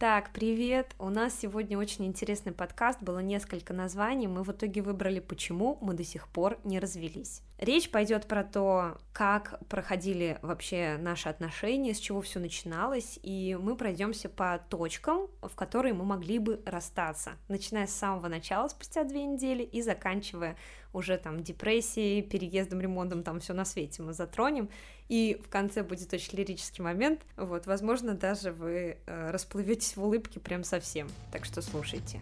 [0.00, 0.94] Так, привет!
[0.98, 5.92] У нас сегодня очень интересный подкаст, было несколько названий, мы в итоге выбрали «Почему мы
[5.92, 7.42] до сих пор не развелись».
[7.58, 13.76] Речь пойдет про то, как проходили вообще наши отношения, с чего все начиналось, и мы
[13.76, 19.26] пройдемся по точкам, в которые мы могли бы расстаться, начиная с самого начала, спустя две
[19.26, 20.56] недели, и заканчивая
[20.94, 24.70] уже там депрессией, переездом, ремонтом, там все на свете мы затронем,
[25.10, 30.38] и в конце будет очень лирический момент, вот, возможно, даже вы э, расплыветесь в улыбке
[30.38, 32.20] прям совсем, так что слушайте.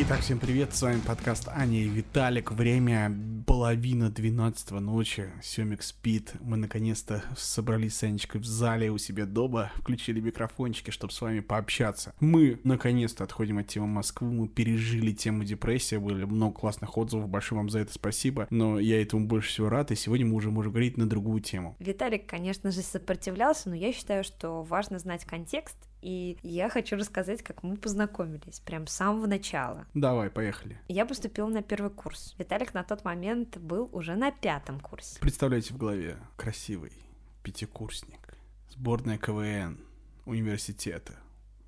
[0.00, 2.52] Итак, всем привет, с вами подкаст Аня и Виталик.
[2.52, 3.12] Время
[3.44, 6.34] половина 12 ночи, Семик спит.
[6.38, 11.40] Мы наконец-то собрались с Анечкой в зале у себя дома, включили микрофончики, чтобы с вами
[11.40, 12.14] пообщаться.
[12.20, 17.58] Мы наконец-то отходим от темы Москвы, мы пережили тему депрессии, были много классных отзывов, большое
[17.58, 20.70] вам за это спасибо, но я этому больше всего рад, и сегодня мы уже можем
[20.74, 21.74] говорить на другую тему.
[21.80, 27.42] Виталик, конечно же, сопротивлялся, но я считаю, что важно знать контекст и я хочу рассказать,
[27.42, 29.86] как мы познакомились, прям с самого начала.
[29.94, 30.80] Давай, поехали.
[30.88, 32.34] Я поступила на первый курс.
[32.38, 35.18] Виталик на тот момент был уже на пятом курсе.
[35.20, 36.92] Представляете в голове красивый
[37.42, 38.36] пятикурсник,
[38.70, 39.78] сборная КВН,
[40.26, 41.14] университета,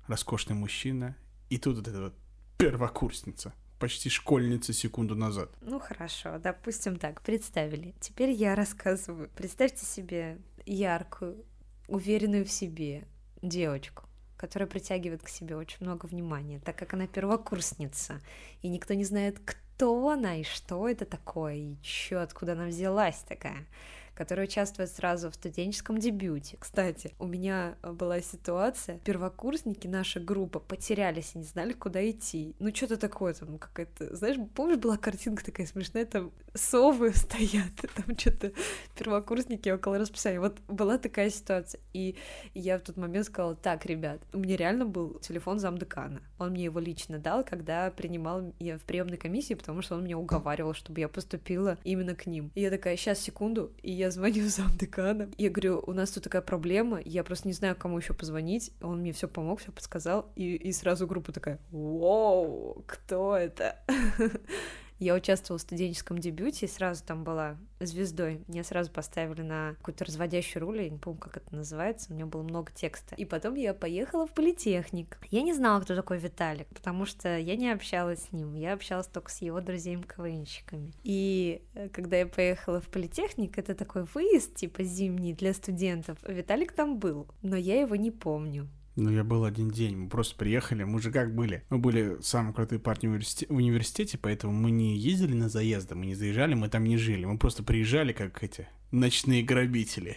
[0.07, 1.15] роскошный мужчина,
[1.49, 2.13] и тут вот эта вот
[2.57, 5.49] первокурсница почти школьница секунду назад.
[5.61, 7.95] Ну хорошо, допустим так, представили.
[7.99, 9.29] Теперь я рассказываю.
[9.35, 11.43] Представьте себе яркую,
[11.87, 13.07] уверенную в себе
[13.41, 14.03] девочку,
[14.41, 18.19] которая притягивает к себе очень много внимания, так как она первокурсница,
[18.63, 23.19] и никто не знает, кто она и что это такое, и чё, откуда она взялась
[23.29, 23.67] такая
[24.13, 26.57] которая участвует сразу в студенческом дебюте.
[26.59, 32.55] Кстати, у меня была ситуация, первокурсники, наша группа, потерялись и не знали, куда идти.
[32.59, 38.17] Ну, что-то такое там, какая-то, знаешь, помнишь, была картинка такая смешная, там совы стоят, там
[38.17, 38.51] что-то
[38.95, 40.39] первокурсники около расписания.
[40.39, 42.15] Вот была такая ситуация, и
[42.53, 46.21] я в тот момент сказала, так, ребят, у меня реально был телефон замдекана.
[46.37, 50.17] Он мне его лично дал, когда принимал я в приемной комиссии, потому что он меня
[50.17, 52.51] уговаривал, чтобы я поступила именно к ним.
[52.55, 55.29] И я такая, сейчас, секунду, и я звоню замдекана.
[55.37, 58.71] Я говорю, у нас тут такая проблема, я просто не знаю, кому еще позвонить.
[58.81, 63.75] Он мне все помог, все подсказал, и, и сразу группа такая, вау, кто это?
[65.01, 68.43] Я участвовала в студенческом дебюте и сразу там была звездой.
[68.47, 72.27] Меня сразу поставили на какую-то разводящую роль, я не помню, как это называется, у меня
[72.27, 73.15] было много текста.
[73.15, 75.17] И потом я поехала в политехник.
[75.31, 79.07] Я не знала, кто такой Виталик, потому что я не общалась с ним, я общалась
[79.07, 80.93] только с его друзьями-КВНщиками.
[81.01, 86.73] И э, когда я поехала в политехник, это такой выезд, типа зимний для студентов, Виталик
[86.73, 88.69] там был, но я его не помню.
[88.95, 91.63] Ну, я был один день, мы просто приехали, мы же как были?
[91.69, 96.15] Мы были самые крутые парни в, университете, поэтому мы не ездили на заезды, мы не
[96.15, 100.15] заезжали, мы там не жили, мы просто приезжали как эти ночные грабители.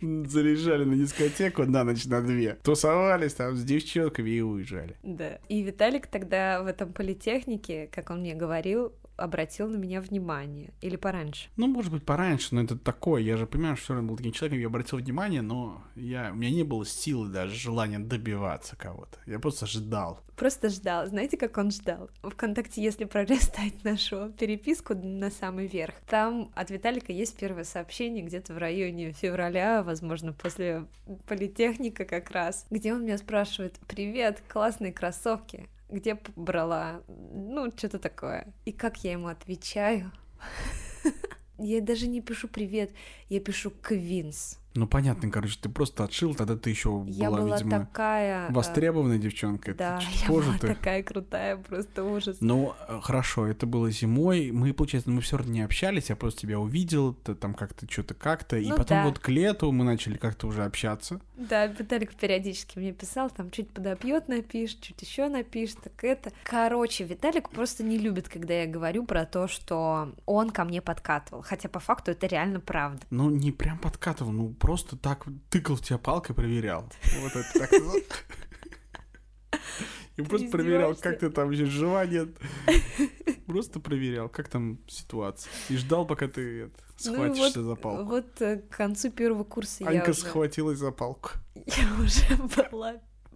[0.00, 2.54] Заряжали на дискотеку на ночь на две.
[2.62, 4.96] Тусовались там с девчонками и уезжали.
[5.02, 5.38] Да.
[5.48, 10.72] И Виталик тогда в этом политехнике, как он мне говорил, обратил на меня внимание?
[10.80, 11.48] Или пораньше?
[11.56, 13.22] Ну, может быть, пораньше, но это такое.
[13.22, 16.50] Я же понимаю, что он был таким человеком, я обратил внимание, но я, у меня
[16.50, 19.18] не было силы даже желания добиваться кого-то.
[19.26, 20.20] Я просто ждал.
[20.36, 21.06] Просто ждал.
[21.06, 22.10] Знаете, как он ждал?
[22.22, 28.54] Вконтакте, если пролистать нашу переписку на самый верх, там от Виталика есть первое сообщение где-то
[28.54, 30.86] в районе февраля, возможно, после
[31.26, 38.52] политехника как раз, где он меня спрашивает, привет, классные кроссовки, где брала, ну, что-то такое.
[38.64, 40.12] И как я ему отвечаю?
[41.58, 42.90] Я даже не пишу привет,
[43.28, 44.58] я пишу Квинс.
[44.74, 48.48] Ну, понятно, короче, ты просто отшил, тогда ты еще была, я была видимо, такая...
[48.48, 49.72] Э, востребованная девчонка.
[49.74, 50.66] Да, я позже была ты...
[50.68, 52.38] такая крутая, просто ужас.
[52.40, 56.40] Ну, э, хорошо, это было зимой, мы, получается, мы все равно не общались, я просто
[56.40, 59.04] тебя увидел, ты там как-то что-то как-то, и Ну потом да.
[59.04, 61.20] вот к лету мы начали как-то уже общаться.
[61.36, 66.32] Да, Виталик периодически мне писал, там чуть подопьет напишет, чуть еще напишет, так это.
[66.42, 71.42] Короче, Виталик просто не любит, когда я говорю про то, что он ко мне подкатывал,
[71.42, 73.02] хотя по факту это реально правда.
[73.10, 76.90] Ну, не прям подкатывал, ну, просто так тыкал в тебя палкой, проверял.
[77.20, 77.70] Вот это так.
[80.16, 82.30] И просто проверял, как ты там еще жива, нет.
[83.46, 85.52] Просто проверял, как там ситуация.
[85.68, 88.04] И ждал, пока ты это, Ну схватишься вот, за палку.
[88.04, 90.20] Вот э, к концу первого курса я Анька уже...
[90.20, 91.32] схватилась за палку.
[91.54, 92.36] я уже
[92.70, 92.94] была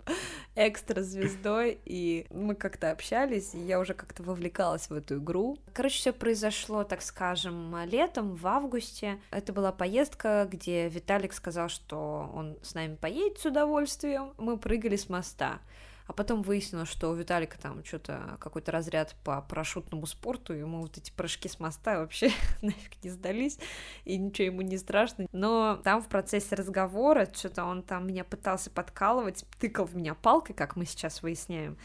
[0.54, 5.58] экстра звездой, и мы как-то общались, и я уже как-то вовлекалась в эту игру.
[5.72, 9.18] Короче, все произошло, так скажем, летом, в августе.
[9.30, 14.32] Это была поездка, где Виталик сказал, что он с нами поедет с удовольствием.
[14.38, 15.60] Мы прыгали с моста.
[16.08, 20.96] А потом выяснилось, что у Виталика там что-то какой-то разряд по парашютному спорту, ему вот
[20.96, 22.30] эти прыжки с моста вообще
[22.62, 23.58] нафиг не сдались,
[24.06, 25.26] и ничего ему не страшно.
[25.32, 30.54] Но там в процессе разговора что-то он там меня пытался подкалывать, тыкал в меня палкой,
[30.54, 31.76] как мы сейчас выясняем,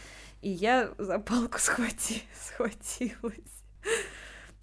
[0.41, 2.23] и я за палку схвати...
[2.33, 3.63] схватилась.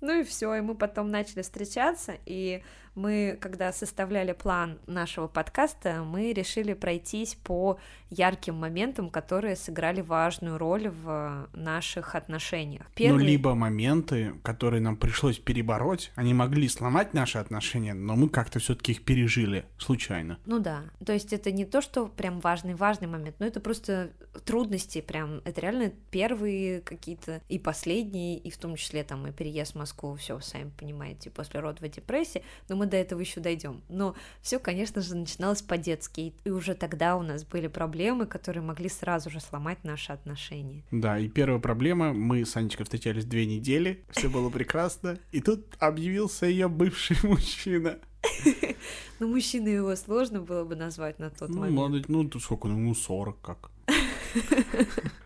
[0.00, 2.62] Ну и все, и мы потом начали встречаться, и
[2.94, 7.78] мы, когда составляли план нашего подкаста, мы решили пройтись по
[8.10, 12.82] ярким моментам, которые сыграли важную роль в наших отношениях.
[12.82, 13.18] Ну, Первый...
[13.20, 18.58] Ну, либо моменты, которые нам пришлось перебороть, они могли сломать наши отношения, но мы как-то
[18.58, 20.38] все-таки их пережили случайно.
[20.46, 24.10] Ну да, то есть это не то, что прям важный-важный момент, но это просто
[24.44, 29.72] трудности прям, это реально первые какие-то и последние, и в том числе там и переезд
[29.72, 33.82] в Москву, все, сами понимаете, после родовой депрессии, но мы до этого еще дойдем.
[33.90, 38.88] Но все, конечно же, начиналось по-детски, и уже тогда у нас были проблемы, которые могли
[38.88, 40.82] сразу же сломать наши отношения.
[40.90, 45.66] Да, и первая проблема, мы с Анечкой встречались две недели, все было прекрасно, и тут
[45.78, 47.98] объявился ее бывший мужчина.
[49.18, 51.76] Ну, мужчина его сложно было бы назвать на тот ну, момент.
[51.76, 53.70] Молодой, ну, тут сколько, ну, 40 как.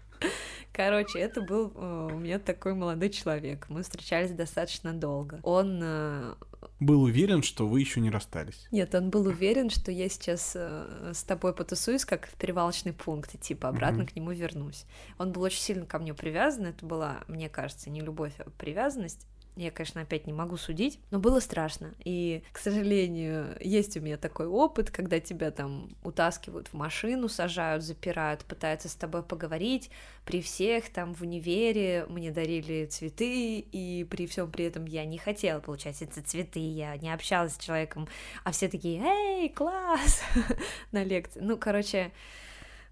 [0.74, 3.66] Короче, это был э, у меня такой молодой человек.
[3.68, 5.38] Мы встречались достаточно долго.
[5.44, 6.34] Он э,
[6.80, 8.66] был уверен, что вы еще не расстались.
[8.70, 13.34] Нет, он был уверен, что я сейчас э, с тобой потусуюсь, как в перевалочный пункт,
[13.34, 14.12] и типа обратно mm-hmm.
[14.12, 14.84] к нему вернусь.
[15.18, 16.66] Он был очень сильно ко мне привязан.
[16.66, 19.26] Это была, мне кажется, не любовь, а привязанность.
[19.56, 21.94] Я, конечно, опять не могу судить, но было страшно.
[22.04, 27.84] И, к сожалению, есть у меня такой опыт, когда тебя там утаскивают в машину, сажают,
[27.84, 29.90] запирают, пытаются с тобой поговорить.
[30.24, 35.18] При всех там в универе мне дарили цветы, и при всем при этом я не
[35.18, 38.08] хотела получать эти цветы, я не общалась с человеком,
[38.42, 40.22] а все такие «Эй, класс!»
[40.90, 41.38] на лекции.
[41.40, 42.10] Ну, короче,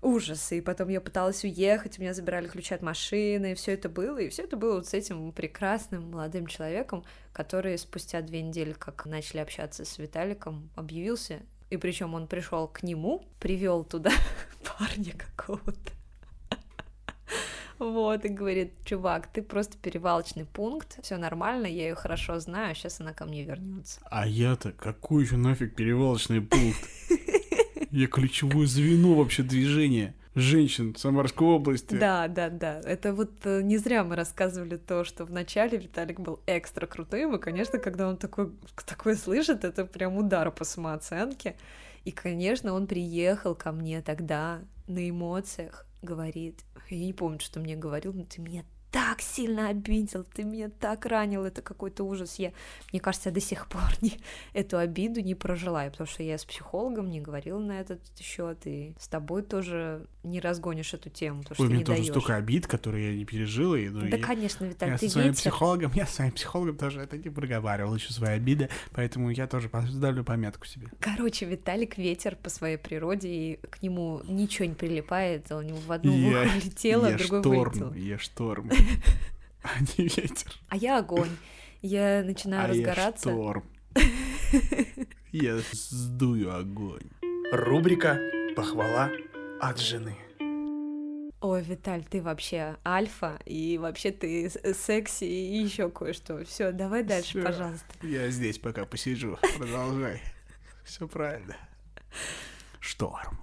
[0.03, 0.53] ужас.
[0.53, 4.19] И потом я пыталась уехать, у меня забирали ключи от машины, и все это было.
[4.19, 9.07] И все это было вот с этим прекрасным молодым человеком, который спустя две недели, как
[9.07, 11.41] начали общаться с Виталиком, объявился.
[11.71, 14.11] И причем он пришел к нему, привел туда
[14.79, 15.93] парня какого-то.
[17.79, 23.01] Вот, и говорит, чувак, ты просто перевалочный пункт, все нормально, я ее хорошо знаю, сейчас
[23.01, 24.01] она ко мне вернется.
[24.05, 26.79] А я-то какой еще нафиг перевалочный пункт?
[27.93, 31.95] Я ключевое звено вообще движения женщин Самарской области.
[31.95, 32.81] Да, да, да.
[32.85, 37.39] Это вот э, не зря мы рассказывали то, что вначале Виталик был экстра крутым, и,
[37.39, 38.51] конечно, когда он такой,
[38.87, 41.57] такое слышит, это прям удар по самооценке.
[42.05, 47.77] И, конечно, он приехал ко мне тогда на эмоциях, говорит, я не помню, что мне
[47.77, 52.37] говорил, но ты меня так сильно обидел, ты меня так ранил, это какой-то ужас.
[52.39, 52.53] Я,
[52.93, 54.13] мне кажется, я до сих пор не,
[54.53, 58.95] эту обиду не прожила, потому что я с психологом не говорила на этот счет, и
[59.01, 61.99] с тобой тоже не разгонишь эту тему, потому что Ой, ты у меня не тоже
[61.99, 62.11] даешь.
[62.11, 63.77] столько обид, которые я не пережила.
[63.77, 65.41] И, ну, Да, и конечно, Виталий, я ты со своим ветер.
[65.41, 69.69] психологом, я с своим психологом тоже это не проговаривал еще свои обиды, поэтому я тоже
[69.71, 70.89] поставлю пометку себе.
[71.01, 75.91] Короче, Виталик ветер по своей природе, и к нему ничего не прилипает, у него в
[75.91, 77.95] одну Я- ухо летело, я в другой шторм, вылетело.
[77.95, 78.71] я шторм,
[79.63, 80.53] а не ветер.
[80.69, 81.31] А я огонь.
[81.81, 83.31] Я начинаю а я разгораться.
[83.31, 83.65] шторм.
[85.33, 87.11] Я сдую огонь.
[87.53, 88.19] Рубрика
[88.55, 89.11] «Похвала
[89.61, 90.17] от жены».
[91.41, 96.45] Ой, Виталь, ты вообще альфа, и вообще ты секси и еще кое-что.
[96.45, 97.43] Все, давай дальше, Всё.
[97.43, 97.87] пожалуйста.
[98.03, 99.39] Я здесь пока посижу.
[99.59, 100.23] Продолжай.
[100.85, 101.57] Все правильно.
[102.79, 103.41] Шторм.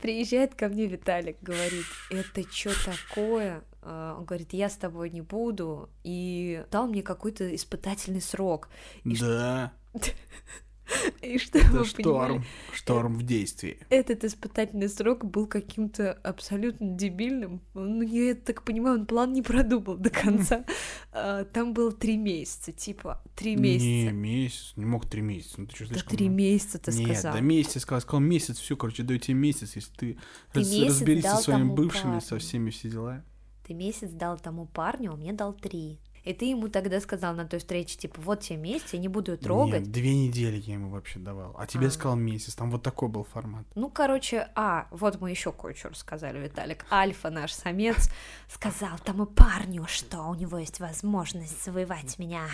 [0.00, 3.62] Приезжает ко мне Виталик, говорит, это что такое?
[3.82, 8.68] А, Он говорит, я с тобой не буду, и дал мне какой-то испытательный срок.
[9.04, 9.72] И Да,
[11.22, 12.04] И что это вы шторм.
[12.04, 13.78] понимали, Шторм в действии.
[13.88, 17.62] этот испытательный срок был каким-то абсолютно дебильным.
[17.72, 20.64] Ну, я так понимаю, он план не продумал до конца.
[21.12, 24.12] А, Там было три месяца, типа, три Не, месяца.
[24.12, 24.72] месяц.
[24.76, 25.54] Не мог три месяца.
[25.60, 26.16] Ну ты что, Да слишком...
[26.18, 27.34] три месяца ты Нет, сказал.
[27.34, 30.18] да месяц, сказал, сказал месяц, все, короче, даю тебе месяц, если ты,
[30.52, 32.20] Ты раз- месяц разберись со своими бывшими, парню.
[32.20, 33.24] со всеми все дела.
[33.66, 35.98] Ты месяц дал тому парню, а мне дал три.
[36.24, 39.32] И ты ему тогда сказал на той встрече, типа, вот тебе месяц, я не буду
[39.32, 39.80] ее трогать.
[39.80, 41.56] Нет, две недели я ему вообще давал.
[41.58, 41.90] А тебе А.
[41.90, 43.66] сказал месяц, там вот такой был формат.
[43.74, 46.86] Ну, короче, а, вот мы еще кое-что рассказали, Виталик.
[46.92, 48.08] Альфа, наш самец,
[48.48, 52.46] сказал тому парню, что у него есть возможность завоевать меня.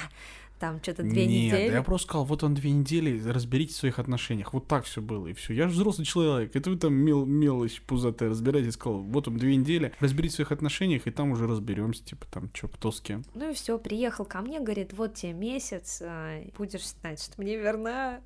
[0.58, 1.72] Там что-то две Нет, недели.
[1.72, 4.52] я просто сказал, вот он две недели, разберитесь в своих отношениях.
[4.52, 5.54] Вот так все было, и все.
[5.54, 6.56] Я же взрослый человек.
[6.56, 8.74] Это вы там мел, мелочь пузатая разбираетесь.
[8.74, 12.50] Сказал, вот он две недели, разберитесь в своих отношениях, и там уже разберемся, типа там,
[12.52, 13.24] что, кто с кем.
[13.34, 17.56] Ну и все, приехал ко мне, говорит, вот тебе месяц, а, будешь знать, что мне
[17.56, 18.20] верна.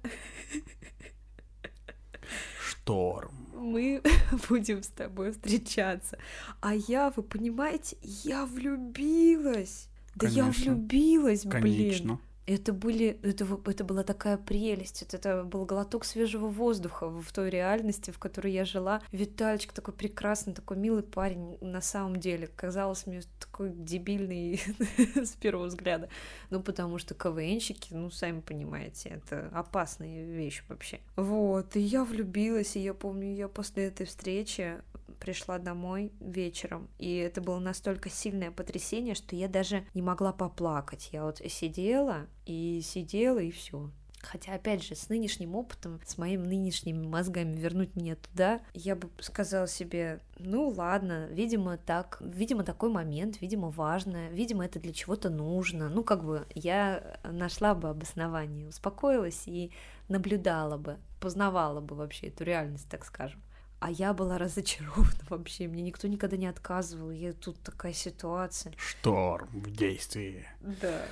[2.67, 3.49] Шторм.
[3.55, 4.03] мы
[4.49, 6.19] будем с тобой встречаться.
[6.61, 9.89] А я, вы понимаете, я влюбилась.
[10.15, 10.75] Да я Конечно.
[10.75, 11.63] влюбилась, блин.
[11.63, 12.21] Конечно.
[12.47, 17.51] Это были, это, это была такая прелесть, вот это был глоток свежего воздуха в той
[17.51, 19.01] реальности, в которой я жила.
[19.13, 22.49] Витальчик такой прекрасный, такой милый парень на самом деле.
[22.49, 24.61] Казалось мне такой дебильный
[25.15, 26.09] с первого взгляда.
[26.51, 31.01] Ну, потому что КВНщики, ну, сами понимаете, это опасная вещь вообще.
[31.17, 34.81] Вот, и я влюбилась, и я помню, я после этой встречи
[35.23, 41.11] пришла домой вечером, и это было настолько сильное потрясение, что я даже не могла поплакать.
[41.13, 43.91] Я вот сидела и сидела, и все.
[44.23, 49.11] Хотя, опять же, с нынешним опытом, с моими нынешними мозгами вернуть меня туда, я бы
[49.19, 55.29] сказала себе, ну ладно, видимо, так, видимо, такой момент, видимо, важно, видимо, это для чего-то
[55.29, 55.89] нужно.
[55.89, 59.73] Ну, как бы я нашла бы обоснование, успокоилась и
[60.09, 63.43] наблюдала бы, познавала бы вообще эту реальность, так скажем.
[63.83, 68.73] А я была разочарована вообще, мне никто никогда не отказывал, и тут такая ситуация.
[68.77, 70.47] Шторм в действии.
[70.61, 71.03] Да.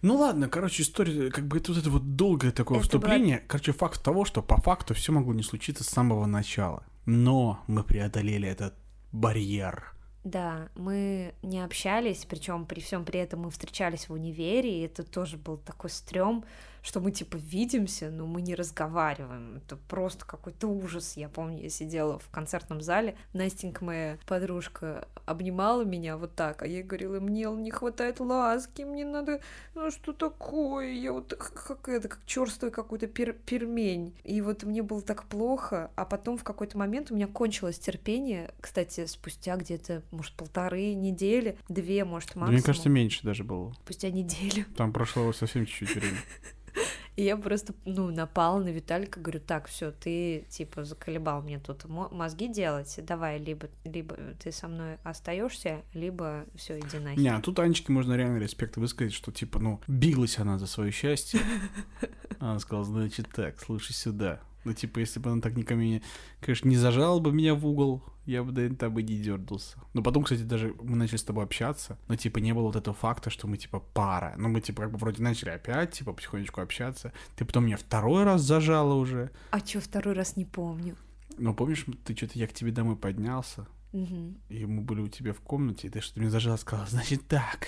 [0.00, 3.44] Ну ладно, короче, история, как бы это вот это вот долгое такое Это вступление.
[3.46, 6.84] Короче, факт того, что по факту все могло не случиться с самого начала.
[7.04, 8.74] Но мы преодолели этот
[9.12, 9.92] барьер.
[10.24, 15.04] Да, мы не общались, причем при всем при этом мы встречались в универе, и это
[15.04, 16.44] тоже был такой стрём,
[16.86, 19.56] что мы типа видимся, но мы не разговариваем.
[19.56, 21.16] Это просто какой-то ужас.
[21.16, 26.66] Я помню, я сидела в концертном зале, Настенька, моя подружка, обнимала меня вот так, а
[26.68, 29.40] я говорила, мне не хватает ласки, мне надо,
[29.74, 34.14] ну что такое, я вот как это, как черствый какой-то пер пельмень.
[34.22, 38.54] И вот мне было так плохо, а потом в какой-то момент у меня кончилось терпение,
[38.60, 42.54] кстати, спустя где-то, может, полторы недели, две, может, Да, максимум.
[42.54, 43.72] мне кажется, меньше даже было.
[43.82, 44.66] спустя неделю.
[44.76, 46.18] Там прошло совсем чуть-чуть времени.
[47.16, 51.86] И я просто, ну, напала на Виталика, говорю, так, все, ты, типа, заколебал мне тут
[51.86, 57.18] мо- мозги делать, давай, либо, либо ты со мной остаешься, либо все, иди нахер.
[57.18, 60.90] Не, а тут Анечке можно реально респект высказать, что типа, ну, билась она за свое
[60.92, 61.40] счастье.
[62.38, 64.40] Она сказала, значит так, слушай сюда.
[64.64, 66.02] Ну, типа, если бы она так никому не,
[66.40, 69.78] конечно, не зажала бы меня в угол, я бы, наверное, там и не дернулся.
[69.94, 72.94] Но потом, кстати, даже мы начали с тобой общаться, но, типа, не было вот этого
[72.94, 74.34] факта, что мы, типа, пара.
[74.36, 77.12] Ну, мы, типа, как бы вроде начали опять, типа, потихонечку общаться.
[77.36, 79.30] Ты потом меня второй раз зажала уже.
[79.50, 80.96] А чё, второй раз не помню.
[81.38, 83.66] Но помнишь, ты что-то, я к тебе домой поднялся,
[83.96, 84.36] Мгм.
[84.50, 87.66] и мы были у тебя в комнате, и ты что-то мне зажала, сказала, значит так,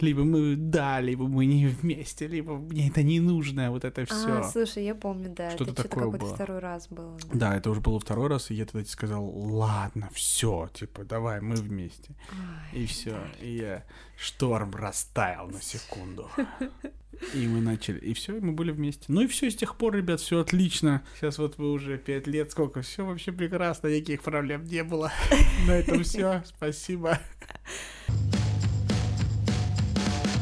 [0.00, 4.38] либо мы да, либо мы не вместе, либо мне это не нужно, вот это все.
[4.38, 6.34] А, слушай, я помню, да, Что-то это такое какой-то было.
[6.34, 7.18] второй раз было.
[7.34, 11.40] Да, это уже было второй раз, и я тогда тебе сказал, ладно, все, типа, давай,
[11.42, 12.14] мы вместе.
[12.72, 13.84] Ай, И все, и я
[14.16, 16.30] шторм растаял на секунду.
[17.34, 19.04] И мы начали, и все, и мы были вместе.
[19.08, 21.02] Ну и все, с тех пор, ребят, все отлично.
[21.16, 25.12] Сейчас вот вы уже пять лет, сколько, все вообще прекрасно, никаких проблем не было.
[25.66, 27.18] На этом все, спасибо.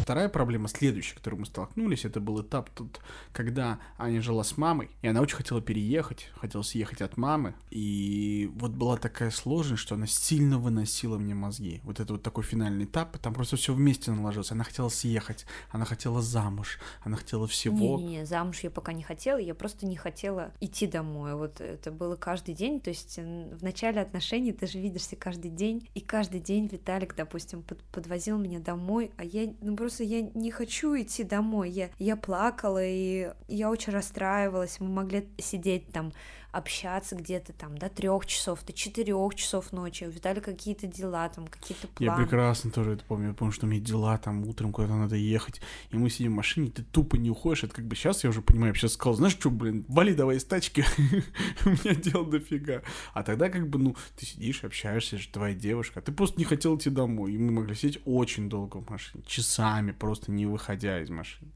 [0.09, 2.99] Вторая проблема, следующая, с которой мы столкнулись, это был этап тут,
[3.31, 8.51] когда Аня жила с мамой, и она очень хотела переехать, хотела съехать от мамы, и
[8.55, 11.83] вот была такая сложность, что она сильно выносила мне мозги.
[11.85, 14.51] Вот это вот такой финальный этап, там просто все вместе наложилось.
[14.51, 17.99] Она хотела съехать, она хотела замуж, она хотела всего.
[17.99, 21.35] Не-не-не, замуж я пока не хотела, я просто не хотела идти домой.
[21.35, 25.87] Вот это было каждый день, то есть в начале отношений ты же видишься каждый день,
[25.95, 30.51] и каждый день Виталик, допустим, под- подвозил меня домой, а я, ну просто я не
[30.51, 31.71] хочу идти домой.
[31.71, 34.81] Я, я плакала, и я очень расстраивалась.
[34.81, 36.13] Мы могли сидеть там,
[36.51, 40.05] общаться где-то там до трех часов, до четырех часов ночи.
[40.05, 42.23] У Виталика какие-то дела, там какие-то Я планы.
[42.25, 43.29] прекрасно тоже это помню.
[43.29, 45.61] Я помню, что у меня дела там утром куда-то надо ехать.
[45.91, 47.65] И мы сидим в машине, ты тупо не уходишь.
[47.65, 50.37] Это как бы сейчас я уже понимаю, я сейчас сказал, знаешь что, блин, вали давай
[50.37, 50.85] из тачки.
[51.65, 52.83] У меня дел дофига.
[53.13, 56.01] А тогда как бы, ну, ты сидишь, общаешься, это же твоя девушка.
[56.01, 57.33] а Ты просто не хотел идти домой.
[57.33, 59.23] И мы могли сидеть очень долго в машине.
[59.27, 61.51] Часами просто не выходя из машины.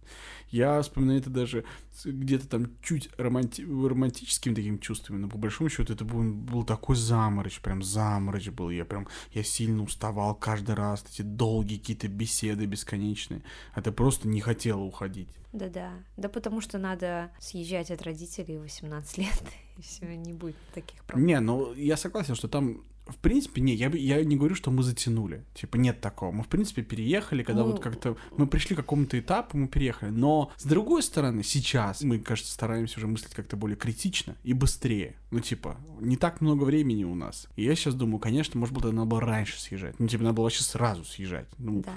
[0.52, 1.64] Я вспоминаю это даже
[2.04, 6.94] где-то там чуть романти- романтическими такими чувствами, но по большому счету это был, был такой
[6.94, 8.68] заморочь, прям заморочь был.
[8.68, 13.42] Я прям, я сильно уставал каждый раз, эти долгие какие-то беседы бесконечные.
[13.73, 15.28] А ты просто не хотела уходить.
[15.52, 15.92] Да-да.
[16.18, 19.42] Да потому что надо съезжать от родителей в 18 лет,
[19.78, 21.26] и все, не будет таких проблем.
[21.26, 22.82] Не, ну я согласен, что там
[23.12, 25.45] в принципе, не, я, бы- я не говорю, что мы затянули.
[25.54, 26.33] Типа, нет такого.
[26.33, 28.16] Мы, в принципе, переехали, когда Мы- вот как-то...
[28.37, 30.11] Мы пришли к какому-то этапу, мы переехали.
[30.11, 35.14] Но, с другой стороны, сейчас мы, кажется, стараемся уже мыслить как-то более критично и быстрее.
[35.31, 37.47] Ну, типа, не так много времени у нас.
[37.57, 39.99] И я сейчас думаю, конечно, может быть, надо было раньше съезжать.
[40.00, 41.47] Ну, типа, надо было вообще сразу съезжать.
[41.59, 41.92] Ну, Да.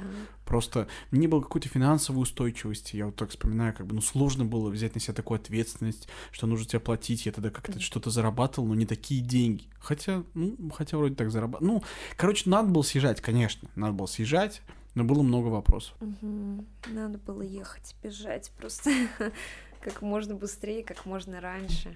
[0.46, 2.96] Просто не было какой-то финансовой устойчивости.
[2.96, 6.48] Я вот так вспоминаю, как бы, ну, сложно было взять на себя такую ответственность, что
[6.48, 7.26] нужно тебе платить.
[7.26, 9.66] Я тогда как-то что-то зарабатывал, но не такие деньги.
[9.80, 11.74] Хотя, ну, хотя вроде так зарабатывал.
[11.74, 11.84] Ну,
[12.16, 13.70] короче, надо было съезжать, конечно.
[13.76, 14.62] Надо было съезжать,
[14.96, 15.96] но было много вопросов.
[16.00, 16.66] Угу.
[16.88, 18.92] Надо было ехать, бежать просто
[19.86, 21.96] как можно быстрее, как можно раньше.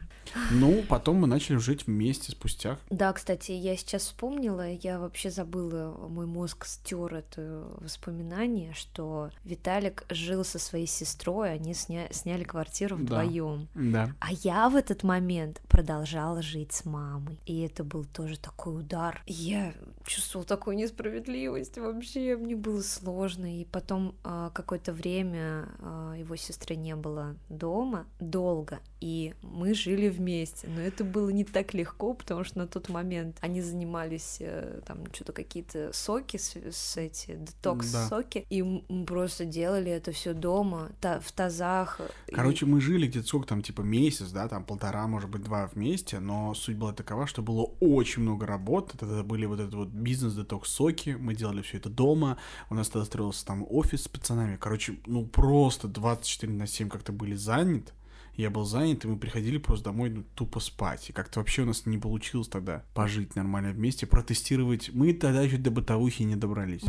[0.52, 2.78] Ну, потом мы начали жить вместе спустя.
[2.92, 10.06] Да, кстати, я сейчас вспомнила, я вообще забыла, мой мозг стер это воспоминание, что Виталик
[10.10, 12.08] жил со своей сестрой, они сня...
[12.12, 13.68] сняли квартиру вдвоем.
[13.74, 14.06] Да.
[14.06, 14.16] да.
[14.20, 17.40] А я в этот момент продолжала жить с мамой.
[17.48, 19.24] И это был тоже такой удар.
[19.26, 19.74] Я
[20.06, 23.60] чувствовала такую несправедливость вообще, мне было сложно.
[23.60, 29.74] И потом э, какое-то время э, его сестры не было дома, дома долго, и мы
[29.74, 30.68] жили вместе.
[30.68, 35.06] Но это было не так легко, потому что на тот момент они занимались э, там
[35.14, 38.46] что-то какие-то соки с, с эти детокс-соки, да.
[38.50, 42.02] и мы просто делали это все дома, та, в тазах.
[42.32, 42.70] Короче, и...
[42.70, 46.54] мы жили где-то сколько там, типа месяц, да, там полтора, может быть, два вместе, но
[46.54, 51.18] суть была такова, что было очень много работы, тогда были вот этот вот бизнес детокс-соки,
[51.20, 52.38] мы делали все это дома,
[52.70, 57.12] у нас тогда строился там офис с пацанами, короче, ну просто 24 на 7 как-то
[57.12, 57.94] были заняты, занят,
[58.40, 61.10] я был занят, и мы приходили просто домой ну, тупо спать.
[61.10, 64.92] И как-то вообще у нас не получилось тогда пожить нормально вместе, протестировать.
[64.94, 66.84] Мы тогда еще до бытовухи не добрались.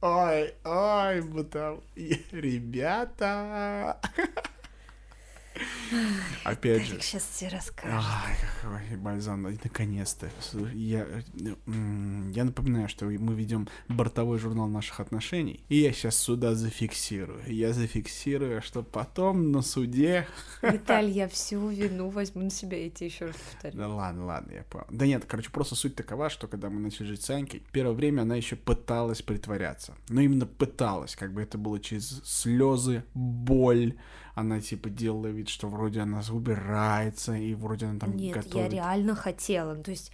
[0.00, 1.80] Ой, ой, бытов...
[2.32, 4.00] Ребята!
[6.44, 7.00] Опять же.
[7.00, 8.00] сейчас все расскажут.
[8.02, 10.30] Ай, какой бальзам, наконец-то.
[10.72, 11.06] Я,
[11.36, 17.42] я напоминаю, что мы ведем бортовой журнал наших отношений, и я сейчас сюда зафиксирую.
[17.46, 20.26] Я зафиксирую, что потом на суде...
[20.62, 23.76] Виталь, я всю вину возьму на себя, и тебе еще раз повторю.
[23.76, 24.86] Да ладно, ладно, я понял.
[24.90, 28.22] Да нет, короче, просто суть такова, что когда мы начали жить с Анькой, первое время
[28.22, 29.94] она еще пыталась притворяться.
[30.08, 33.94] Но именно пыталась, как бы это было через слезы, боль,
[34.34, 38.54] она типа делала вид, что вроде она убирается, и вроде она там Нет, готовит.
[38.54, 39.76] я реально хотела.
[39.76, 40.10] То есть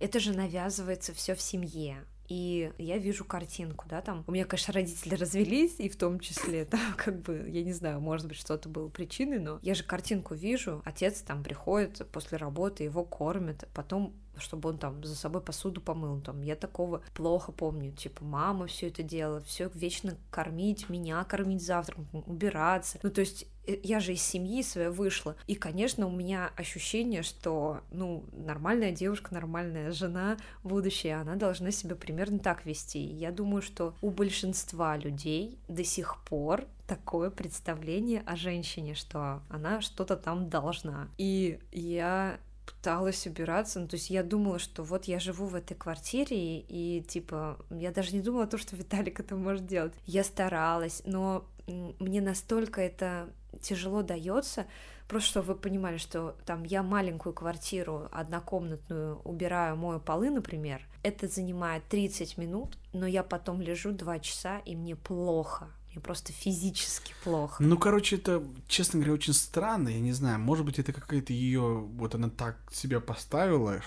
[0.00, 2.04] это же навязывается все в семье.
[2.28, 4.24] И я вижу картинку, да, там.
[4.26, 8.00] У меня, конечно, родители развелись, и в том числе, там, как бы, я не знаю,
[8.00, 12.84] может быть, что-то было причиной, но я же картинку вижу, отец там приходит после работы,
[12.84, 16.20] его кормят, потом чтобы он там за собой посуду помыл.
[16.20, 17.92] Там я такого плохо помню.
[17.92, 22.98] Типа мама все это делала, все вечно кормить, меня кормить завтраком, убираться.
[23.02, 25.36] Ну, то есть э, я же из семьи своей вышла.
[25.46, 31.96] И, конечно, у меня ощущение, что, ну, нормальная девушка, нормальная жена будущая, она должна себя
[31.96, 33.00] примерно так вести.
[33.00, 39.80] Я думаю, что у большинства людей до сих пор такое представление о женщине, что она
[39.80, 41.08] что-то там должна.
[41.16, 43.80] И я пыталась убираться.
[43.80, 47.90] Ну, то есть я думала, что вот я живу в этой квартире, и, типа, я
[47.92, 49.92] даже не думала то, что Виталик это может делать.
[50.06, 53.28] Я старалась, но мне настолько это
[53.60, 54.66] тяжело дается,
[55.08, 61.28] просто чтобы вы понимали, что там я маленькую квартиру однокомнатную убираю, мою полы, например, это
[61.28, 67.14] занимает 30 минут, но я потом лежу 2 часа, и мне плохо, мне просто физически
[67.22, 67.62] плохо.
[67.62, 69.88] Ну, короче, это, честно говоря, очень странно.
[69.88, 73.80] Я не знаю, может быть, это какая-то ее, вот она так себя поставила,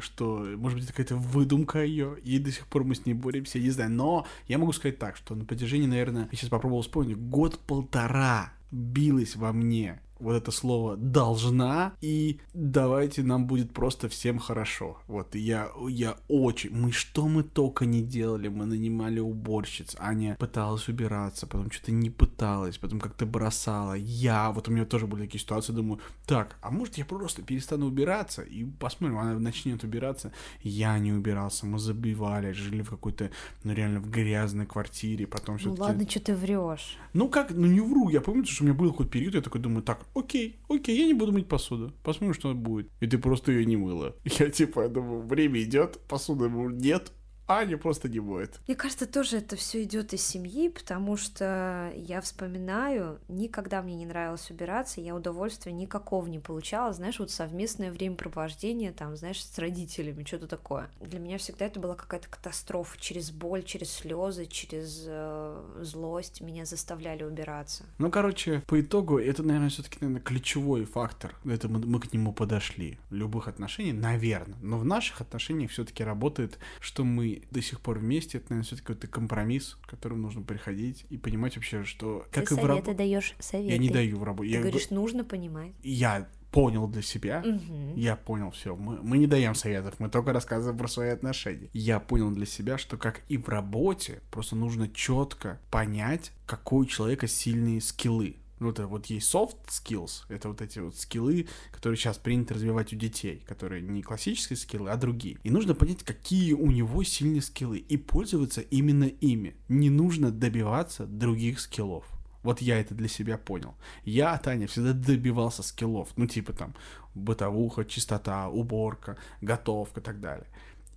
[0.00, 3.58] что, может быть, это какая-то выдумка ее, и до сих пор мы с ней боремся,
[3.58, 3.90] я не знаю.
[3.90, 9.36] Но я могу сказать так, что на протяжении, наверное, я сейчас попробовал вспомнить, год-полтора билась
[9.36, 14.98] во мне вот это слово должна, и давайте нам будет просто всем хорошо.
[15.06, 16.70] Вот, я, я очень...
[16.70, 22.10] Мы что мы только не делали, мы нанимали уборщиц, Аня пыталась убираться, потом что-то не
[22.10, 23.94] пыталась, потом как-то бросала.
[23.94, 27.86] Я, вот у меня тоже были такие ситуации, думаю, так, а может я просто перестану
[27.86, 30.32] убираться, и посмотрим, она начнет убираться.
[30.62, 33.30] Я не убирался, мы забивали, жили в какой-то,
[33.62, 36.96] ну реально в грязной квартире, потом все Ну ладно, что ты врешь.
[37.12, 39.60] Ну как, ну не вру, я помню, что у меня был какой-то период, я такой
[39.60, 41.92] думаю, так, окей, окей, я не буду мыть посуду.
[42.02, 42.90] Посмотрим, что будет.
[43.00, 44.14] И ты просто ее не мыла.
[44.24, 47.12] Я типа думаю, время идет, посуды нет,
[47.46, 48.58] Аня просто не будет.
[48.66, 54.06] Мне кажется, тоже это все идет из семьи, потому что я вспоминаю, никогда мне не
[54.06, 60.24] нравилось убираться, я удовольствия никакого не получала, знаешь, вот совместное времяпровождение, там, знаешь, с родителями,
[60.24, 60.88] что-то такое.
[61.00, 66.64] Для меня всегда это была какая-то катастрофа, через боль, через слезы, через э, злость меня
[66.64, 67.84] заставляли убираться.
[67.98, 71.34] Ну, короче, по итогу, это, наверное, все-таки, наверное, ключевой фактор.
[71.44, 72.98] Это мы, мы к нему подошли.
[73.10, 74.56] Любых отношений, наверное.
[74.62, 78.86] Но в наших отношениях все-таки работает, что мы до сих пор вместе, это, наверное, все-таки
[78.86, 82.26] какой-то компромисс, к которому нужно приходить и понимать вообще, что...
[82.30, 82.96] Как Ты и советы в раб...
[82.96, 83.72] даешь советы.
[83.72, 84.50] Я не даю в работе.
[84.50, 85.72] Ты я говоришь, нужно понимать.
[85.82, 87.96] Я понял для себя, Мгм.
[87.96, 88.76] я понял все.
[88.76, 91.68] Мы, мы не даем советов, мы только рассказываем про свои отношения.
[91.72, 96.86] Я понял для себя, что как и в работе, просто нужно четко понять, какой у
[96.86, 98.36] человека сильные скиллы.
[98.64, 102.94] Ну, это вот есть soft skills, это вот эти вот скиллы, которые сейчас принято развивать
[102.94, 105.36] у детей, которые не классические скиллы, а другие.
[105.42, 109.54] И нужно понять, какие у него сильные скиллы, и пользоваться именно ими.
[109.68, 112.06] Не нужно добиваться других скиллов.
[112.42, 113.74] Вот я это для себя понял.
[114.06, 116.08] Я, Таня, всегда добивался скиллов.
[116.16, 116.74] Ну, типа там
[117.14, 120.46] бытовуха, чистота, уборка, готовка и так далее.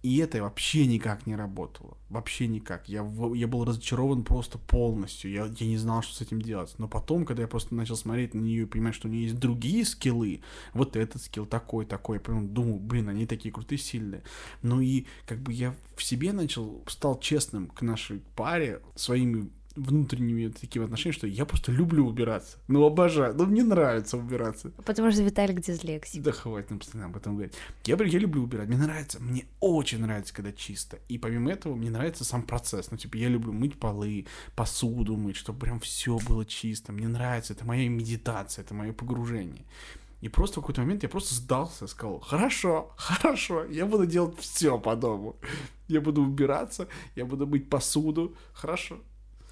[0.07, 1.97] И это вообще никак не работало.
[2.07, 2.87] Вообще никак.
[2.87, 5.29] Я, я был разочарован просто полностью.
[5.29, 6.73] Я, я не знал, что с этим делать.
[6.77, 9.37] Но потом, когда я просто начал смотреть на нее и понимать, что у нее есть
[9.37, 10.39] другие скиллы,
[10.73, 14.23] вот этот скилл такой, такой, я прям думаю, блин, они такие крутые, сильные.
[14.61, 20.49] Ну и как бы я в себе начал, стал честным к нашей паре своими внутренними
[20.49, 22.57] такими отношениями, что я просто люблю убираться.
[22.67, 23.33] Ну, обожаю.
[23.35, 24.71] Ну, мне нравится убираться.
[24.85, 26.21] Потому что Виталик дислексик.
[26.23, 27.53] Да хватит нам постоянно об этом говорить.
[27.85, 28.67] Я, я люблю убирать.
[28.67, 30.99] Мне нравится, мне очень нравится, когда чисто.
[31.07, 32.91] И помимо этого, мне нравится сам процесс.
[32.91, 36.91] Ну, типа, я люблю мыть полы, посуду мыть, чтобы прям все было чисто.
[36.91, 39.65] Мне нравится, это моя медитация, это мое погружение.
[40.21, 44.79] И просто в какой-то момент я просто сдался, сказал, хорошо, хорошо, я буду делать все
[44.79, 45.35] по дому.
[45.87, 48.97] Я буду убираться, я буду мыть посуду, хорошо.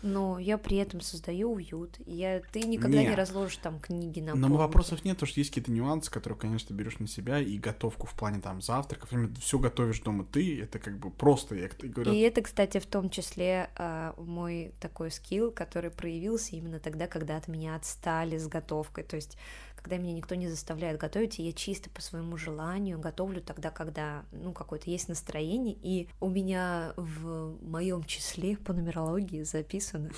[0.05, 1.97] Но я при этом создаю уют.
[2.05, 2.39] Я...
[2.51, 3.17] Ты никогда не Нет.
[3.17, 4.61] разложишь там книги на Но полке.
[4.61, 8.13] вопросов нет, потому что есть какие-то нюансы, которые, конечно, берешь на себя, и готовку в
[8.13, 12.19] плане там завтраков, именно все готовишь дома ты, это как бы просто, я говорю, И
[12.19, 17.47] это, кстати, в том числе а, мой такой скилл, который проявился именно тогда, когда от
[17.47, 19.05] меня отстали с готовкой.
[19.05, 19.39] То есть,
[19.85, 24.25] когда меня никто не заставляет готовить, и я чисто по своему желанию готовлю тогда, когда,
[24.31, 25.77] ну, какое-то есть настроение.
[25.79, 30.09] И у меня в моем числе по нумерологии записано,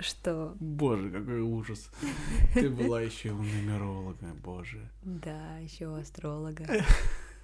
[0.00, 1.92] что боже, какой ужас.
[2.54, 4.80] Ты была еще у нумеролога, боже.
[5.04, 6.66] да, еще астролога.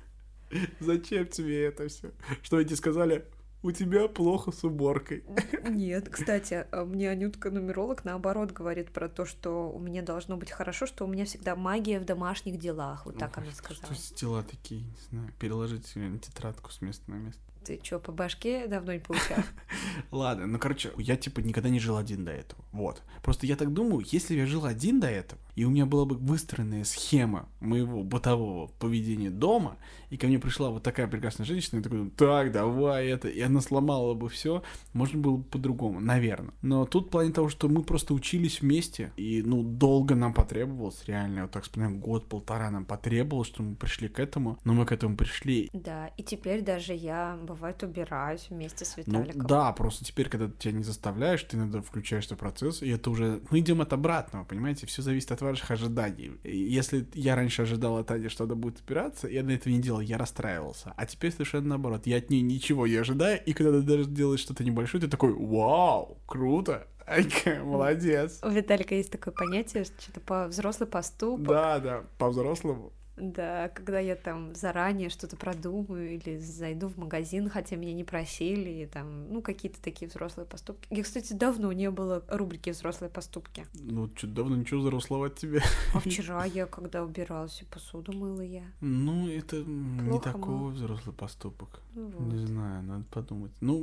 [0.80, 2.10] Зачем тебе это все?
[2.42, 3.24] Что эти сказали?
[3.62, 5.24] У тебя плохо с уборкой.
[5.68, 10.50] Нет, кстати, а мне Анютка нумеролог наоборот говорит про то, что у меня должно быть
[10.50, 13.04] хорошо, что у меня всегда магия в домашних делах.
[13.04, 13.94] Вот так Ой, она сказала.
[13.94, 15.86] Что дела такие, не знаю, переложить
[16.22, 17.40] тетрадку с места на место.
[17.64, 19.38] Ты чё, по башке давно не получал?
[20.10, 22.64] Ладно, ну короче, я типа никогда не жил один до этого.
[22.72, 23.02] Вот.
[23.22, 26.04] Просто я так думаю, если бы я жил один до этого, и у меня была
[26.04, 29.76] бы выстроенная схема моего бытового поведения дома,
[30.10, 33.60] и ко мне пришла вот такая прекрасная женщина, и такой, так, давай это, и она
[33.60, 36.54] сломала бы все, можно было бы по-другому, наверное.
[36.62, 41.02] Но тут в плане того, что мы просто учились вместе, и, ну, долго нам потребовалось,
[41.06, 44.92] реально, вот так вспоминаю, год-полтора нам потребовалось, что мы пришли к этому, но мы к
[44.92, 49.46] этому пришли, Да, и теперь даже я, бывает, убираюсь вместе с Ну Виталиком.
[49.46, 53.10] да, просто теперь, когда ты тебя не заставляешь, ты иногда включаешься в процесс, и это
[53.10, 53.40] уже...
[53.50, 54.86] Мы идем от обратного, понимаете?
[54.86, 56.32] Все зависит от ваших ожиданий.
[56.44, 60.00] Если я раньше ожидал от Ани, что она будет упираться, я на этого не делал,
[60.00, 60.92] я расстраивался.
[60.96, 62.06] А теперь совершенно наоборот.
[62.06, 65.32] Я от нее ничего не ожидаю, и когда ты даже делаешь что-то небольшое, ты такой,
[65.32, 68.38] вау, круто, Айка, молодец.
[68.42, 71.46] У Виталика есть такое понятие, что что-то по взрослый поступок.
[71.46, 72.92] Да, да, по-взрослому.
[73.20, 78.70] Да, когда я там заранее что-то продумаю или зайду в магазин, хотя меня не просили,
[78.82, 80.86] и там, ну, какие-то такие взрослые поступки.
[80.90, 83.66] Я, кстати, давно не было рубрики «Взрослые поступки».
[83.74, 85.60] Ну, что давно ничего взрослого от тебя.
[85.94, 88.64] А вчера я, когда убиралась, и посуду мыла я.
[88.80, 90.70] Ну, это м, не Плохо такой мало.
[90.70, 91.80] взрослый поступок.
[91.94, 92.48] Ну Не вот.
[92.48, 93.52] знаю, надо подумать.
[93.60, 93.78] Ну,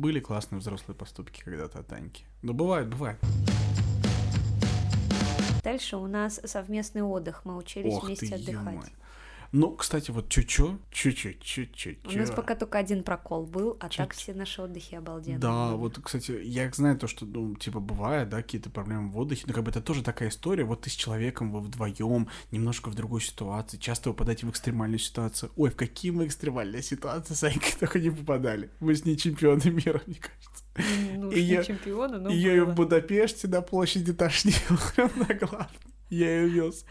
[0.00, 2.24] были классные взрослые поступки когда-то от Таньки.
[2.42, 3.18] Ну, бывает, бывает.
[5.66, 7.40] Дальше у нас совместный отдых.
[7.44, 8.54] Мы учились Ох вместе отдыхать.
[8.54, 8.82] ё-моё.
[9.52, 14.12] Ну, кстати, вот чё-чё, чё-чё, чё-чё, У нас пока только один прокол был, а так
[14.12, 15.38] Чуть- все наши отдыхи обалденные.
[15.38, 19.44] Да, вот, кстати, я знаю то, что, ну, типа, бывает, да, какие-то проблемы в отдыхе,
[19.46, 22.94] но как бы это тоже такая история, вот ты с человеком, вы вдвоем, немножко в
[22.94, 25.50] другой ситуации, часто выпадаете в экстремальную ситуацию.
[25.56, 28.70] Ой, в какие мы экстремальные ситуации с Анькой только не попадали.
[28.80, 30.64] Мы с ней чемпионы мира, мне кажется.
[31.16, 32.72] Ну, и я- чемпиона, но Ее было.
[32.72, 35.68] в Будапеште на площади тошнило прям на главном.
[36.10, 36.84] Я ее вез.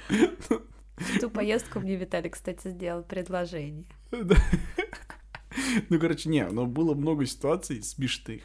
[0.97, 3.85] В ту поездку мне Виталий, кстати, сделал предложение.
[5.89, 8.43] Ну, короче, не, но было много ситуаций смешных.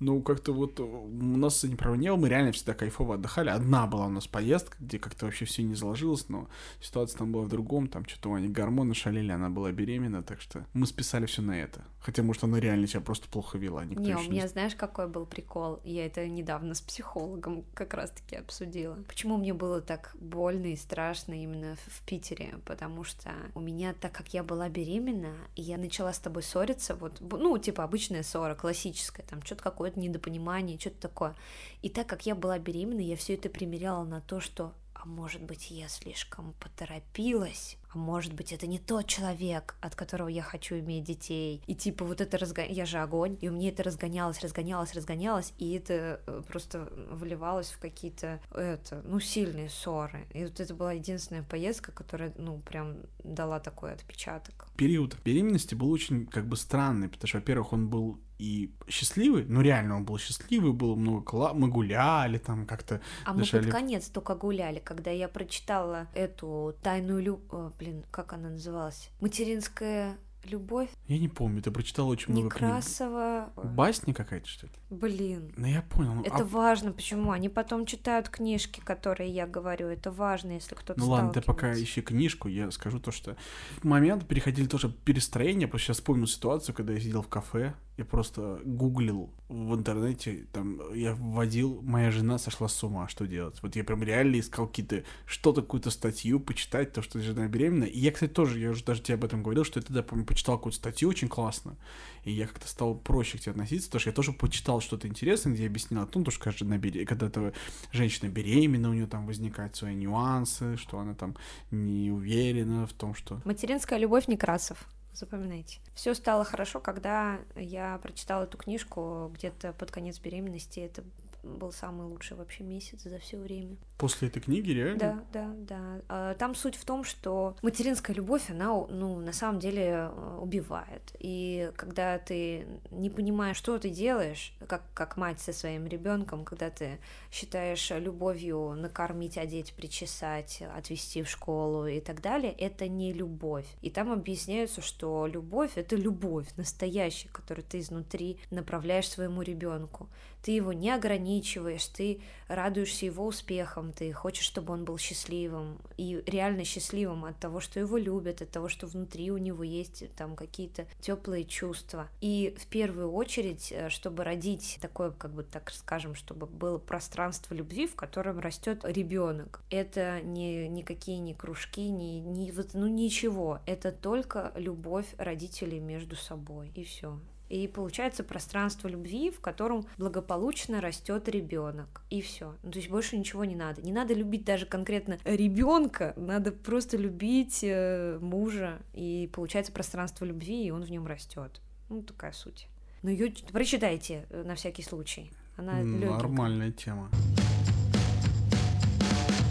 [0.00, 3.50] Ну, как-то вот у нас не было, мы реально всегда кайфово отдыхали.
[3.50, 6.48] Одна была у нас поездка, где как-то вообще все не заложилось, но
[6.80, 10.40] ситуация там была в другом, там что-то у Ани гормоны шалили, она была беременна, так
[10.40, 11.84] что мы списали все на это.
[12.00, 15.24] Хотя, может, она реально себя просто плохо вела, никто Не, у меня, знаешь, какой был
[15.24, 15.80] прикол?
[15.84, 18.96] Я это недавно с психологом как раз-таки обсудила.
[19.06, 22.54] Почему мне было так больно и страшно именно в, Питере?
[22.64, 27.20] Потому что у меня, так как я была беременна, я начала с тобой ссориться, вот,
[27.20, 31.34] ну, типа обычная ссора, классическая, там что-то какое-то недопонимание, что-то такое.
[31.80, 35.42] И так как я была беременна, я все это примеряла на то, что а может
[35.42, 40.78] быть, я слишком поторопилась, а может быть, это не тот человек, от которого я хочу
[40.78, 41.60] иметь детей.
[41.66, 42.64] И типа вот это разго...
[42.64, 47.72] я же огонь, и у меня это разгонялось, разгонялось, разгонялось, и это э, просто выливалось
[47.72, 50.24] в какие-то, это, ну, сильные ссоры.
[50.34, 54.68] И вот это была единственная поездка, которая, ну, прям дала такой отпечаток.
[54.76, 59.60] Период беременности был очень, как бы, странный, потому что, во-первых, он был и счастливый, ну
[59.60, 61.54] реально он был счастливый, было много кла...
[61.54, 63.00] мы гуляли там как-то.
[63.24, 63.66] А дышали.
[63.66, 69.10] мы под конец только гуляли, когда я прочитала эту тайную любовь, блин, как она называлась,
[69.20, 70.88] материнская Любовь?
[71.06, 73.52] Я не помню, ты прочитал очень много Некрасова...
[73.54, 73.66] книг.
[73.74, 74.72] Басня какая-то, что ли?
[74.90, 75.52] Блин.
[75.56, 76.14] Ну, я понял.
[76.14, 76.44] Ну, это а...
[76.44, 77.30] важно, почему?
[77.30, 79.86] Они потом читают книжки, которые я говорю.
[79.86, 83.36] Это важно, если кто-то Ну ладно, ты пока ищи книжку, я скажу то, что
[83.82, 88.04] в момент переходили тоже перестроение, что сейчас вспомнил ситуацию, когда я сидел в кафе, я
[88.06, 93.58] просто гуглил в интернете, там, я вводил, моя жена сошла с ума, что делать?
[93.62, 97.84] Вот я прям реально искал какие-то, что-то, какую-то статью, почитать, то, что жена беременна.
[97.84, 100.24] И я, кстати, тоже, я уже даже тебе об этом говорил, что я тогда, помню,
[100.24, 101.76] почитал какую-то статью очень классно,
[102.24, 105.52] и я как-то стал проще к тебе относиться, потому что я тоже почитал что-то интересное,
[105.52, 107.54] где я объяснил о том, что жена беременна, когда -то
[107.92, 111.36] женщина беременна, у нее там возникают свои нюансы, что она там
[111.70, 113.42] не уверена в том, что...
[113.44, 115.78] Материнская любовь Некрасов запоминайте.
[115.94, 120.80] Все стало хорошо, когда я прочитала эту книжку где-то под конец беременности.
[120.80, 121.04] Это
[121.42, 123.76] был самый лучший вообще месяц за все время.
[123.98, 124.98] После этой книги, реально?
[124.98, 126.00] Да, да, да.
[126.08, 131.14] А, там суть в том, что материнская любовь, она, ну, на самом деле э, убивает.
[131.18, 136.70] И когда ты не понимаешь, что ты делаешь, как, как мать со своим ребенком, когда
[136.70, 136.98] ты
[137.30, 143.66] считаешь любовью накормить, одеть, причесать, отвезти в школу и так далее, это не любовь.
[143.82, 150.08] И там объясняется, что любовь— это любовь настоящая, которую ты изнутри направляешь своему ребенку
[150.42, 156.22] ты его не ограничиваешь, ты радуешься его успехам, ты хочешь, чтобы он был счастливым и
[156.26, 160.36] реально счастливым от того, что его любят, от того, что внутри у него есть там
[160.36, 162.08] какие-то теплые чувства.
[162.20, 167.54] И в первую очередь, э, чтобы родить такое, как бы так скажем, чтобы было пространство
[167.54, 169.62] любви, в котором растет ребенок.
[169.70, 173.60] Это не никакие не кружки, не, не ну ничего.
[173.66, 177.18] Это только любовь родителей между собой и все.
[177.52, 182.00] И получается пространство любви, в котором благополучно растет ребенок.
[182.08, 182.54] И все.
[182.62, 183.82] Ну, то есть больше ничего не надо.
[183.82, 188.80] Не надо любить даже конкретно ребенка, надо просто любить э, мужа.
[188.94, 191.60] И получается пространство любви, и он в нем растет.
[191.90, 192.68] Ну, такая суть.
[193.02, 195.30] Ну, ее прочитайте э, на всякий случай.
[195.58, 196.72] Она Нормальная легенькая.
[196.72, 197.10] тема.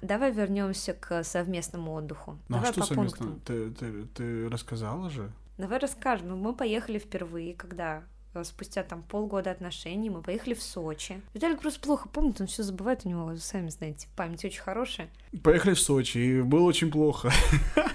[0.02, 2.32] Давай вернемся к совместному отдыху.
[2.48, 3.38] Ну, а Давай а что совместно?
[3.44, 5.30] Ты, ты, ты рассказала же?
[5.58, 6.28] Давай расскажем.
[6.28, 11.20] Ну, мы поехали впервые, когда э, спустя там полгода отношений мы поехали в Сочи.
[11.34, 15.08] Виталик просто плохо помнит, он все забывает, у него, вы сами знаете, память очень хорошая.
[15.42, 17.30] Поехали в Сочи, и было очень плохо.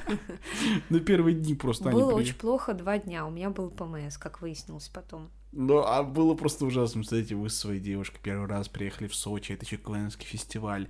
[0.89, 4.89] На первые дни просто Было очень плохо два дня, у меня был ПМС, как выяснилось
[4.89, 5.29] потом.
[5.51, 6.99] Ну, а было просто ужасно.
[6.99, 9.77] Представляете, вы с своей девушкой первый раз приехали в Сочи, это еще
[10.19, 10.87] фестиваль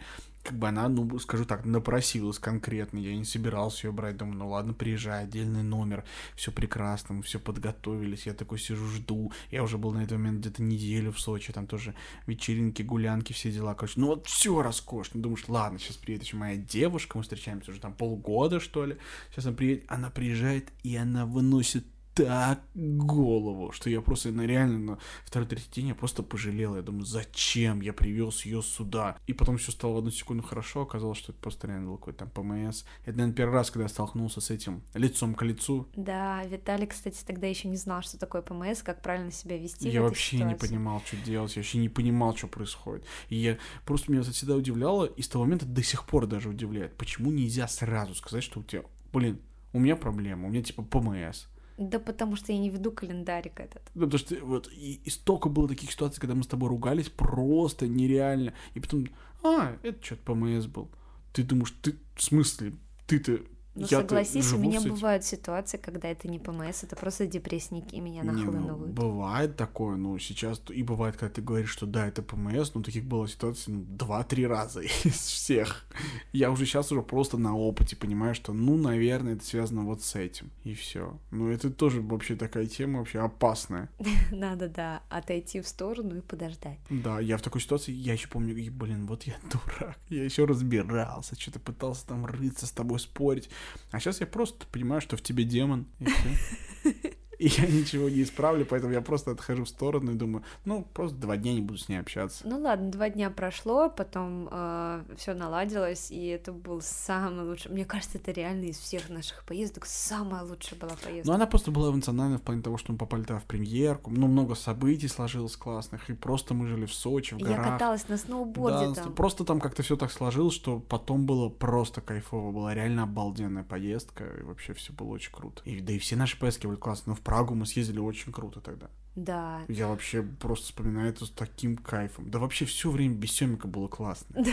[0.48, 4.50] как бы она, ну, скажу так, напросилась конкретно, я не собирался ее брать, думаю, ну
[4.50, 6.06] ладно, приезжай, отдельный номер,
[6.38, 10.40] все прекрасно, мы все подготовились, я такой сижу, жду, я уже был на этот момент
[10.40, 11.96] где-то неделю в Сочи, там тоже
[12.28, 16.56] вечеринки, гулянки, все дела, короче, ну вот все роскошно, думаешь, ладно, сейчас приедет еще моя
[16.56, 18.96] девушка, мы встречаемся уже там полгода, что ли,
[19.32, 21.84] сейчас она приедет, она приезжает, и она выносит
[22.18, 26.76] так голову, что я просто на реально на второй третий день я просто пожалел.
[26.76, 29.18] Я думаю, зачем я привез ее сюда?
[29.28, 30.82] И потом все стало в одну секунду хорошо.
[30.82, 32.84] Оказалось, что это просто реально был какой-то там ПМС.
[33.04, 35.88] Это, наверное, первый раз, когда я столкнулся с этим лицом к лицу.
[35.96, 39.90] Да, Виталий, кстати, тогда еще не знал, что такое ПМС, как правильно себя вести.
[39.90, 40.54] Я вообще ситуации.
[40.54, 41.56] не понимал, что делать.
[41.56, 43.06] Я вообще не понимал, что происходит.
[43.30, 46.50] И я просто меня это всегда удивляло, и с того момента до сих пор даже
[46.50, 46.96] удивляет.
[46.98, 49.40] Почему нельзя сразу сказать, что у тебя, блин,
[49.74, 51.48] у меня проблема, у меня типа ПМС.
[51.78, 53.84] Да потому что я не веду календарик этот.
[53.94, 57.10] Да, потому что вот и, и столько было таких ситуаций, когда мы с тобой ругались,
[57.10, 58.54] просто нереально.
[58.74, 59.08] И потом,
[59.44, 60.90] а, это что-то ПМС был.
[61.34, 62.74] Ты думаешь, ты в смысле,
[63.06, 63.40] ты-то
[63.82, 68.88] ну, согласись, у меня бывают ситуации, когда это не ПМС, это просто депрессники меня нахлынывают.
[68.88, 72.74] Не, ну, бывает такое, ну, сейчас и бывает, когда ты говоришь, что да, это ПМС,
[72.74, 75.86] но таких было ситуаций ну, два-три раза из всех.
[76.34, 80.16] Я уже сейчас уже просто на опыте понимаю, что, ну, наверное, это связано вот с
[80.16, 81.18] этим, и все.
[81.32, 83.90] Ну, это тоже вообще такая тема вообще опасная.
[84.32, 86.80] Надо, да, отойти в сторону и подождать.
[86.90, 91.40] Да, я в такой ситуации, я еще помню, блин, вот я дурак, я еще разбирался,
[91.40, 93.50] что-то пытался там рыться с тобой спорить,
[93.92, 96.96] а сейчас я просто понимаю, что в тебе демон, и все.
[97.40, 101.18] и я ничего не исправлю, поэтому я просто отхожу в сторону и думаю, ну, просто
[101.18, 102.48] два дня не буду с ней общаться.
[102.48, 107.72] Ну ладно, два дня прошло, потом э, все наладилось, и это был самый лучший.
[107.72, 111.28] Мне кажется, это реально из всех наших поездок самая лучшая была поездка.
[111.28, 114.28] Ну, она просто была эмоциональна в плане того, что мы попали туда в премьерку, ну,
[114.28, 117.66] много событий сложилось классных, и просто мы жили в Сочи, в горах.
[117.66, 119.14] Я каталась на сноуборде да, там.
[119.14, 124.26] Просто там как-то все так сложилось, что потом было просто кайфово, была реально обалденная поездка,
[124.40, 125.62] и вообще все было очень круто.
[125.66, 128.62] И, да и все наши поездки были классные, но в Прагу мы съездили очень круто
[128.62, 128.90] тогда.
[129.18, 129.66] Да.
[129.68, 132.32] Я вообще просто вспоминаю это с таким кайфом.
[132.32, 134.46] Да вообще все время без Семика было классно.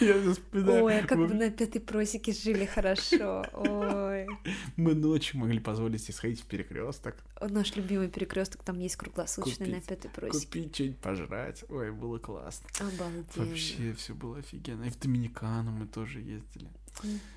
[0.00, 0.84] Я вспоминаю.
[0.84, 3.46] Ой, а как бы на пятой просеке жили хорошо.
[3.52, 4.26] Ой.
[4.74, 7.14] Мы ночью могли позволить себе сходить в перекресток.
[7.40, 10.44] Наш любимый перекресток там есть круглосуточный на пятой просеке.
[10.44, 11.64] Купить что-нибудь пожрать.
[11.68, 12.66] Ой, было классно.
[12.80, 13.24] Обалденно.
[13.36, 14.82] Вообще все было офигенно.
[14.82, 16.68] И в Доминикану мы тоже ездили.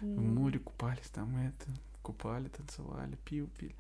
[0.02, 1.70] В море купались, там это,
[2.10, 3.76] купали, танцевали, пиво пили.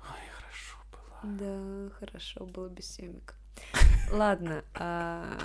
[0.00, 1.34] Ой, хорошо было.
[1.38, 3.34] Да, хорошо было без Семика.
[4.10, 5.36] Ладно, а,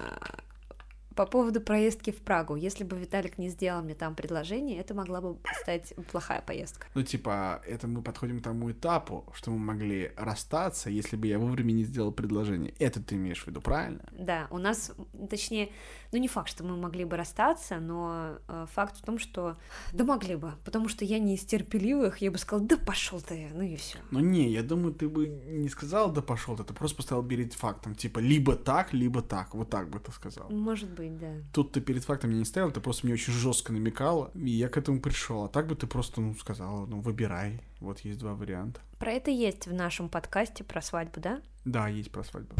[1.15, 2.55] по поводу проездки в Прагу.
[2.55, 6.88] Если бы Виталик не сделал мне там предложение, это могла бы стать плохая поездка.
[6.95, 11.39] Ну, типа, это мы подходим к тому этапу, что мы могли расстаться, если бы я
[11.39, 12.73] вовремя не сделал предложение.
[12.79, 14.03] Это ты имеешь в виду, правильно?
[14.12, 14.93] Да, у нас,
[15.29, 15.71] точнее,
[16.13, 19.58] ну не факт, что мы могли бы расстаться, но э, факт в том, что
[19.91, 23.49] да могли бы, потому что я не из терпеливых, я бы сказала, да пошел ты,
[23.54, 23.97] ну и все.
[24.12, 27.54] Ну не, я думаю, ты бы не сказал, да пошел ты, ты просто поставил перед
[27.54, 30.49] фактом, типа либо так, либо так, вот так бы ты сказал.
[30.49, 31.34] Может быть, да.
[31.52, 34.69] Тут ты перед фактом меня не ставил, ты просто мне очень жестко намекала, и я
[34.69, 35.43] к этому пришел.
[35.45, 37.60] А так бы ты просто, ну, сказала, ну, выбирай.
[37.80, 38.80] Вот есть два варианта.
[38.99, 41.41] Про это есть в нашем подкасте про свадьбу, да?
[41.65, 42.56] Да, есть про свадьбу.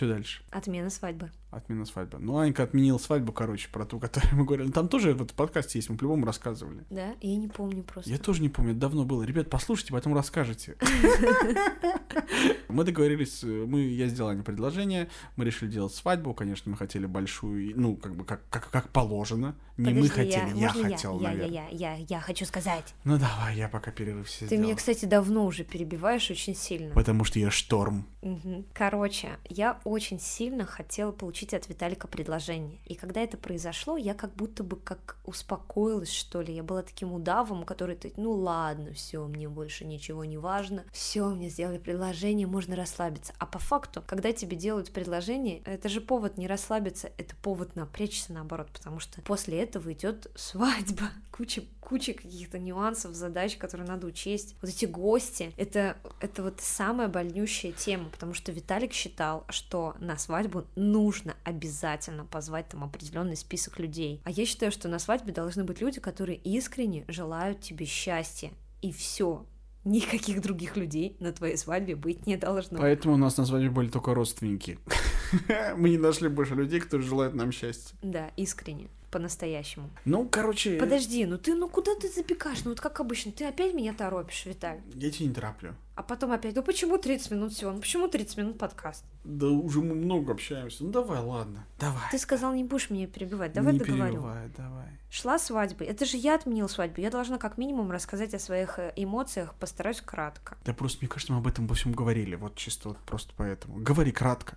[0.00, 0.42] Что дальше?
[0.50, 1.30] Отмена свадьбы.
[1.50, 2.18] Отмена свадьбы.
[2.18, 4.70] Ну, Анька отменила свадьбу, короче, про ту, которую мы говорили.
[4.70, 6.86] Там тоже вот в подкасте есть, мы по-любому рассказывали.
[6.88, 7.16] Да?
[7.20, 8.10] Я не помню просто.
[8.10, 9.24] Я тоже не помню, это давно было.
[9.24, 10.78] Ребят, послушайте, потом расскажете.
[12.68, 17.72] Мы договорились, мы, я сделал Ане предложение, мы решили делать свадьбу, конечно, мы хотели большую,
[17.74, 19.56] ну, как бы, как, как, как положено.
[19.80, 21.50] Не мы хотели, я, хотел, я, наверное.
[21.50, 22.94] Я, я, я, я хочу сказать.
[23.04, 26.94] Ну, давай, я пока перерыв все Ты меня, кстати, давно уже перебиваешь очень сильно.
[26.94, 28.06] Потому что я шторм.
[28.22, 28.64] Угу.
[28.74, 32.78] Короче, я очень сильно хотела получить от Виталика предложение.
[32.86, 36.54] И когда это произошло, я как будто бы как успокоилась, что ли.
[36.54, 40.84] Я была таким удавом, который, ну ладно, все, мне больше ничего не важно.
[40.92, 43.32] Все, мне сделали предложение, можно расслабиться.
[43.38, 48.32] А по факту, когда тебе делают предложение, это же повод не расслабиться, это повод напрячься
[48.32, 54.54] наоборот, потому что после этого идет свадьба, куча куча каких-то нюансов, задач, которые надо учесть.
[54.62, 60.16] Вот эти гости, это, это вот самая больнющая тема, потому что Виталик считал, что на
[60.16, 64.20] свадьбу нужно обязательно позвать там определенный список людей.
[64.22, 68.52] А я считаю, что на свадьбе должны быть люди, которые искренне желают тебе счастья.
[68.82, 69.44] И все,
[69.84, 72.78] никаких других людей на твоей свадьбе быть не должно.
[72.78, 74.78] Поэтому у нас на свадьбе были только родственники.
[75.76, 77.96] Мы не нашли больше людей, которые желают нам счастья.
[78.02, 79.90] Да, искренне по-настоящему.
[80.04, 80.78] Ну, короче...
[80.78, 82.64] Подожди, ну ты, ну куда ты запекаешь?
[82.64, 84.82] Ну вот как обычно, ты опять меня торопишь, Виталий.
[84.94, 85.74] Я тебя не тороплю.
[85.96, 87.72] А потом опять, ну почему 30 минут всего?
[87.72, 89.04] Ну почему 30 минут подкаст?
[89.24, 90.84] Да уже мы много общаемся.
[90.84, 92.10] Ну давай, ладно, давай.
[92.10, 94.12] Ты сказал, не будешь меня перебивать, давай не договорю.
[94.12, 94.88] перебивай, давай.
[95.10, 95.84] Шла свадьба.
[95.84, 97.00] Это же я отменил свадьбу.
[97.00, 100.56] Я должна как минимум рассказать о своих э, эмоциях, постараюсь кратко.
[100.64, 102.36] Да просто, мне кажется, мы об этом во всем говорили.
[102.36, 103.78] Вот чисто вот просто поэтому.
[103.78, 104.56] Говори кратко.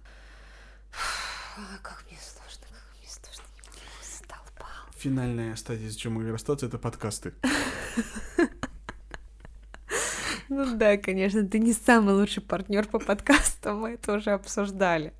[1.81, 3.43] Как мне сложно, как мне сложно.
[4.01, 4.91] Задолбал.
[4.97, 7.33] Финальная стадия, с чем мы расстаться, это подкасты.
[10.49, 15.13] Ну да, конечно, ты не самый лучший партнер по подкастам, мы это уже обсуждали.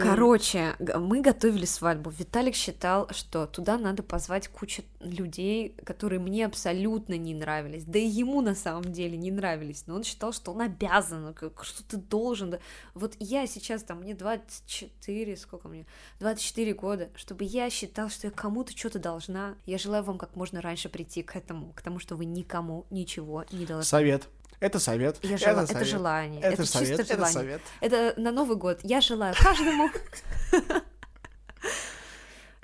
[0.00, 2.10] Короче, мы готовили свадьбу.
[2.10, 7.84] Виталик считал, что туда надо позвать кучу людей, которые мне абсолютно не нравились.
[7.84, 9.84] Да и ему на самом деле не нравились.
[9.86, 12.58] Но он считал, что он обязан, как- что ты должен.
[12.94, 15.86] Вот я сейчас, там, мне 24, сколько мне?
[16.20, 17.08] 24 года.
[17.14, 19.56] Чтобы я считал, что я кому-то что-то должна.
[19.66, 23.44] Я желаю вам как можно раньше прийти к этому, к тому, что вы никому ничего
[23.52, 23.84] не должны.
[23.84, 24.28] Совет.
[24.60, 25.18] Это совет.
[25.22, 25.88] Я это, жела- это совет.
[25.88, 26.40] желание.
[26.40, 26.88] Это, Это совет.
[26.88, 27.32] чисто Это желание.
[27.32, 27.60] совет.
[27.80, 28.80] Это на Новый год.
[28.82, 29.90] Я желаю каждому.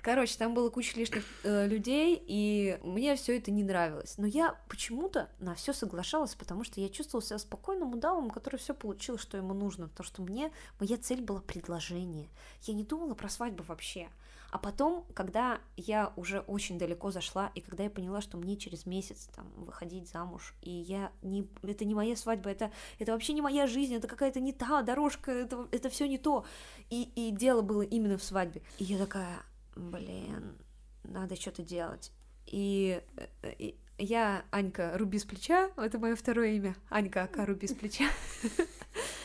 [0.02, 4.14] Короче, там было куча лишних э, людей, и мне все это не нравилось.
[4.16, 8.72] Но я почему-то на все соглашалась, потому что я чувствовала себя спокойным удавом, который все
[8.72, 9.88] получил, что ему нужно.
[9.90, 12.30] То, что мне моя цель была предложение.
[12.62, 14.08] Я не думала про свадьбу вообще.
[14.50, 18.84] А потом, когда я уже очень далеко зашла, и когда я поняла, что мне через
[18.84, 23.42] месяц там выходить замуж, и я не, это не моя свадьба, это, это вообще не
[23.42, 26.44] моя жизнь, это какая-то не та дорожка, это, это все не то.
[26.90, 28.62] И, и дело было именно в свадьбе.
[28.78, 29.42] И я такая,
[29.76, 30.58] блин,
[31.04, 32.12] надо что-то делать.
[32.46, 33.00] И,
[33.58, 36.74] и, Я Анька Руби с плеча, это мое второе имя.
[36.88, 38.06] Анька Ака Руби с плеча.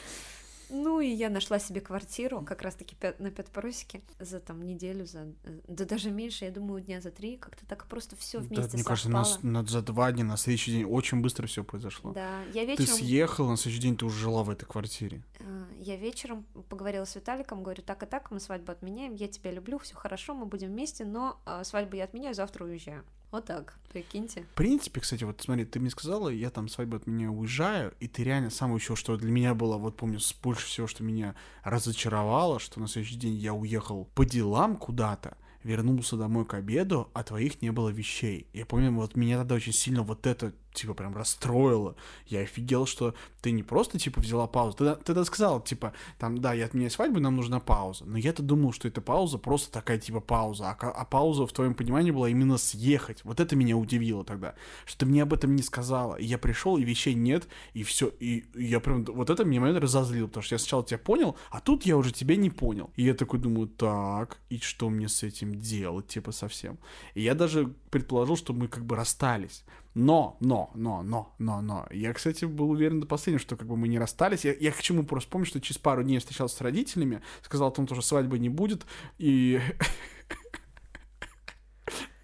[0.69, 5.27] Ну и я нашла себе квартиру, как раз-таки на Пятпоросике, за там неделю, за
[5.67, 8.83] да даже меньше, я думаю, дня за три, как-то так просто все вместе да, Мне
[8.83, 12.13] кажется, на, на, за два дня, на следующий день очень быстро все произошло.
[12.13, 12.87] Да, я вечером...
[12.87, 15.23] Ты съехала, на следующий день ты уже жила в этой квартире.
[15.39, 19.51] А, я вечером поговорила с Виталиком, говорю, так и так, мы свадьбу отменяем, я тебя
[19.51, 23.03] люблю, все хорошо, мы будем вместе, но а, свадьбу я отменяю, завтра уезжаю.
[23.35, 24.43] Вот так, прикиньте.
[24.43, 28.07] В принципе, кстати, вот смотри, ты мне сказала, я там свадьбу от меня уезжаю, и
[28.07, 32.61] ты реально самое еще, что для меня было, вот помню, больше всего, что меня разочаровало,
[32.61, 37.61] что на следующий день я уехал по делам куда-то, вернулся домой к обеду, а твоих
[37.61, 38.47] не было вещей.
[38.53, 41.95] Я помню, вот меня тогда очень сильно вот это типа, прям расстроило.
[42.27, 44.77] Я офигел, что ты не просто, типа, взяла паузу.
[44.77, 48.05] Ты, ты тогда сказал, типа, там, да, я отменяю свадьбу, нам нужна пауза.
[48.05, 50.69] Но я-то думал, что это пауза просто такая, типа, пауза.
[50.69, 53.23] А, а пауза, в твоем понимании, была именно съехать.
[53.23, 54.55] Вот это меня удивило тогда,
[54.85, 56.15] что ты мне об этом не сказала.
[56.15, 58.11] И я пришел, и вещей нет, и все.
[58.19, 61.61] И я прям, вот это меня момент разозлил, потому что я сначала тебя понял, а
[61.61, 62.91] тут я уже тебя не понял.
[62.95, 66.77] И я такой думаю, так, и что мне с этим делать, типа, совсем?
[67.13, 69.63] И я даже предположил, что мы как бы расстались.
[69.95, 71.87] Но, но, но, но, но, но.
[71.89, 74.43] Я, кстати, был уверен до последнего, что как бы мы не расстались.
[74.43, 77.71] Я, я к чему просто помню, что через пару дней встречался с родителями, сказал о
[77.71, 78.85] том, что свадьбы не будет,
[79.17, 79.61] и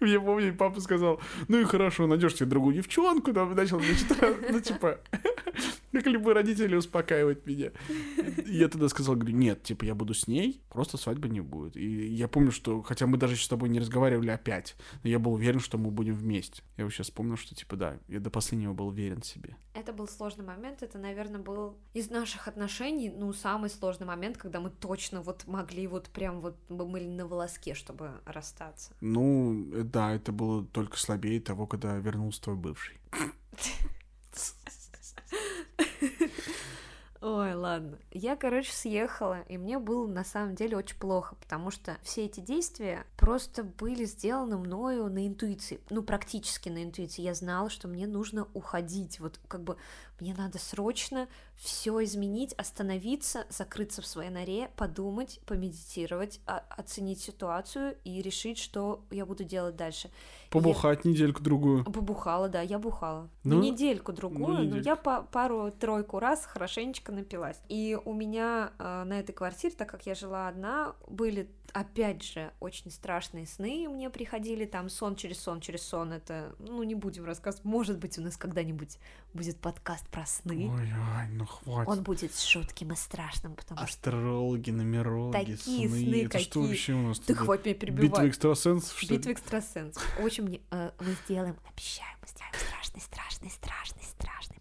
[0.00, 1.18] я помню, папа сказал,
[1.48, 3.80] ну и хорошо, найдешь себе другую девчонку, там, начал,
[4.50, 4.98] ну, типа,
[5.92, 7.70] как любые родители успокаивать меня.
[8.44, 11.76] И я тогда сказал, говорю, нет, типа, я буду с ней, просто свадьбы не будет.
[11.76, 15.34] И я помню, что, хотя мы даже с тобой не разговаривали опять, но я был
[15.34, 16.62] уверен, что мы будем вместе.
[16.76, 19.56] Я вот сейчас вспомнил, что, типа, да, я до последнего был уверен в себе.
[19.74, 24.60] Это был сложный момент, это, наверное, был из наших отношений, ну, самый сложный момент, когда
[24.60, 28.92] мы точно вот могли вот прям вот, мы были на волоске, чтобы расстаться.
[29.00, 32.98] Ну, да, это было только слабее того, когда вернулся твой бывший.
[37.24, 38.00] Ой, ладно.
[38.10, 42.40] Я, короче, съехала, и мне было на самом деле очень плохо, потому что все эти
[42.40, 47.22] действия просто были сделаны мною на интуиции, ну, практически на интуиции.
[47.22, 49.76] Я знала, что мне нужно уходить, вот как бы
[50.22, 58.22] мне надо срочно все изменить, остановиться, закрыться в своей норе, подумать, помедитировать, оценить ситуацию и
[58.22, 60.10] решить, что я буду делать дальше.
[60.50, 61.10] Побухать я...
[61.10, 61.84] недельку-другую.
[61.84, 63.28] Побухала, да, я бухала.
[63.42, 67.60] Ну, недельку-другую, ну, но я по пару-тройку раз хорошенечко напилась.
[67.68, 72.52] И у меня э, на этой квартире, так как я жила одна, были опять же,
[72.60, 77.24] очень страшные сны мне приходили, там сон через сон через сон, это, ну, не будем
[77.24, 78.98] рассказывать, может быть, у нас когда-нибудь
[79.34, 80.70] будет подкаст про сны.
[80.70, 81.88] Ой, ой, ну хватит.
[81.88, 84.72] Он будет жутким и страшным, потому Астрологи, что...
[84.72, 86.44] нумерологи, Такие сны, сны это какие...
[86.44, 87.18] что вообще у нас?
[87.18, 88.10] Ты хватит меня перебивать.
[88.10, 90.20] Битва экстрасенсов, что Битва экстрасенсов.
[90.20, 94.60] Очень, э, мы сделаем, обещаю, мы сделаем страшный, страшный, страшный, страшный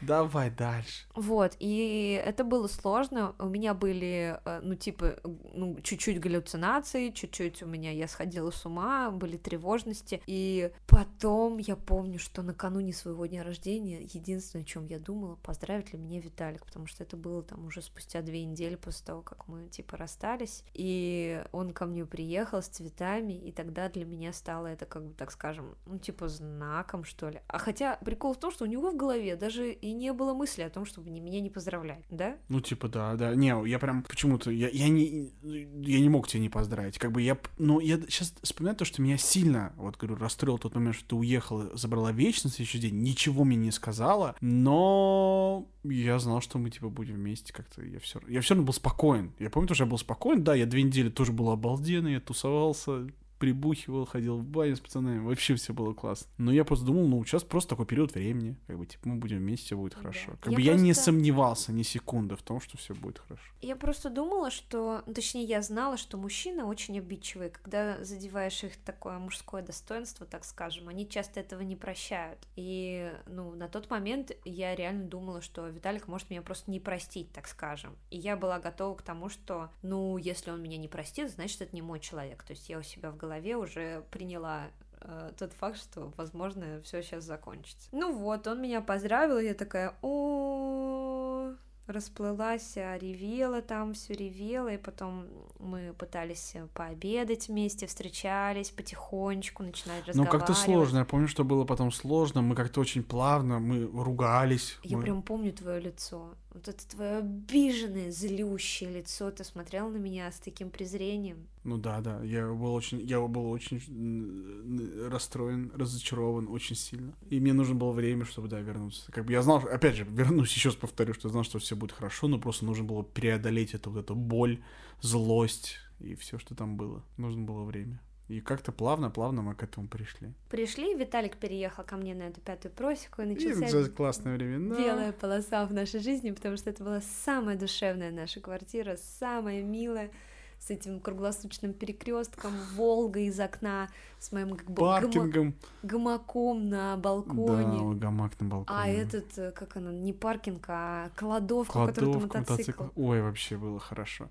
[0.00, 1.06] Давай дальше.
[1.14, 3.34] Вот, и это было сложно.
[3.38, 5.16] У меня были, э, ну, типа,
[5.52, 10.22] ну, чуть-чуть галлюцинации, чуть-чуть у меня я сходила с ума, были тревожности.
[10.26, 15.92] И потом я помню, что накануне своего дня рождения единственное, о чем я думала, поздравит
[15.92, 19.48] ли меня Виталик, потому что это было там уже спустя две недели после того, как
[19.48, 20.64] мы, типа, расстались.
[20.74, 25.14] И он ко мне приехал с цветами, и тогда для меня стало это, как бы,
[25.14, 27.40] так скажем, ну, типа, знаком, что ли.
[27.48, 30.62] А хотя прикол в том, что у него в голове даже и не было мысли
[30.62, 32.36] о том, чтобы меня не поздравлять, да?
[32.48, 33.34] Ну, типа, да, да.
[33.34, 36.98] Не, я прям почему-то, я, я не, я не мог тебя не поздравить.
[36.98, 40.74] Как бы я, ну, я сейчас вспоминаю то, что меня сильно, вот, говорю, расстроил тот
[40.74, 46.18] момент, что ты уехала, забрала вещи на следующий день, ничего мне не сказала, но я
[46.18, 49.32] знал, что мы, типа, будем вместе как-то, я все, я все равно был спокоен.
[49.38, 53.08] Я помню, что я был спокоен, да, я две недели тоже был обалденный, я тусовался,
[53.38, 56.28] прибухивал, ходил в баню с пацанами, вообще все было классно.
[56.38, 59.38] Но я просто думал, ну, сейчас просто такой период времени, как бы, типа, мы будем
[59.38, 60.32] вместе, все будет хорошо.
[60.40, 60.84] Как я бы я просто...
[60.84, 63.42] не сомневался ни секунды в том, что все будет хорошо.
[63.60, 68.76] Я просто думала, что, ну, точнее, я знала, что мужчины очень обидчивые, когда задеваешь их
[68.76, 72.38] такое мужское достоинство, так скажем, они часто этого не прощают.
[72.56, 77.32] И, ну, на тот момент я реально думала, что Виталик может меня просто не простить,
[77.32, 77.96] так скажем.
[78.10, 81.74] И я была готова к тому, что, ну, если он меня не простит, значит, это
[81.74, 82.42] не мой человек.
[82.42, 84.68] То есть я у себя в голове голове уже приняла
[85.00, 87.88] э, тот факт, что, возможно, все сейчас закончится.
[87.92, 91.52] Ну вот, он меня поздравил, и я такая, о,
[91.86, 95.26] расплылась, ревела там, все ревела, и потом
[95.58, 100.32] мы пытались пообедать вместе, встречались потихонечку, начинали разговаривать.
[100.32, 104.78] Ну, как-то сложно, я помню, что было потом сложно, мы как-то очень плавно, мы ругались.
[104.82, 105.02] Я мы...
[105.02, 110.38] прям помню твое лицо, вот это твое обиженное, злющее лицо, ты смотрел на меня с
[110.38, 111.46] таким презрением.
[111.64, 117.12] Ну да, да, я был очень, я был очень расстроен, разочарован очень сильно.
[117.28, 119.12] И мне нужно было время, чтобы, да, вернуться.
[119.12, 121.76] Как бы я знал, опять же, вернусь, еще раз повторю, что я знал, что все
[121.76, 124.62] будет хорошо, но просто нужно было преодолеть эту вот эту боль,
[125.00, 127.04] злость и все, что там было.
[127.16, 128.00] Нужно было время.
[128.28, 130.34] И как-то плавно-плавно мы к этому пришли.
[130.50, 134.76] Пришли, Виталик переехал ко мне на эту пятую просеку, и начался и классное время.
[134.76, 140.10] белая полоса в нашей жизни, потому что это была самая душевная наша квартира, самая милая,
[140.58, 147.94] с этим круглосуточным перекрестком, Волга из окна, с моим как бы паркингом, гамаком на балконе.
[147.94, 148.78] Да, гамак на балконе.
[148.78, 152.82] А этот, э, как оно, не паркинг, а кладовка, кладовка в которой мотоцикл.
[152.82, 152.84] мотоцикл.
[152.96, 154.28] Ой, вообще было хорошо.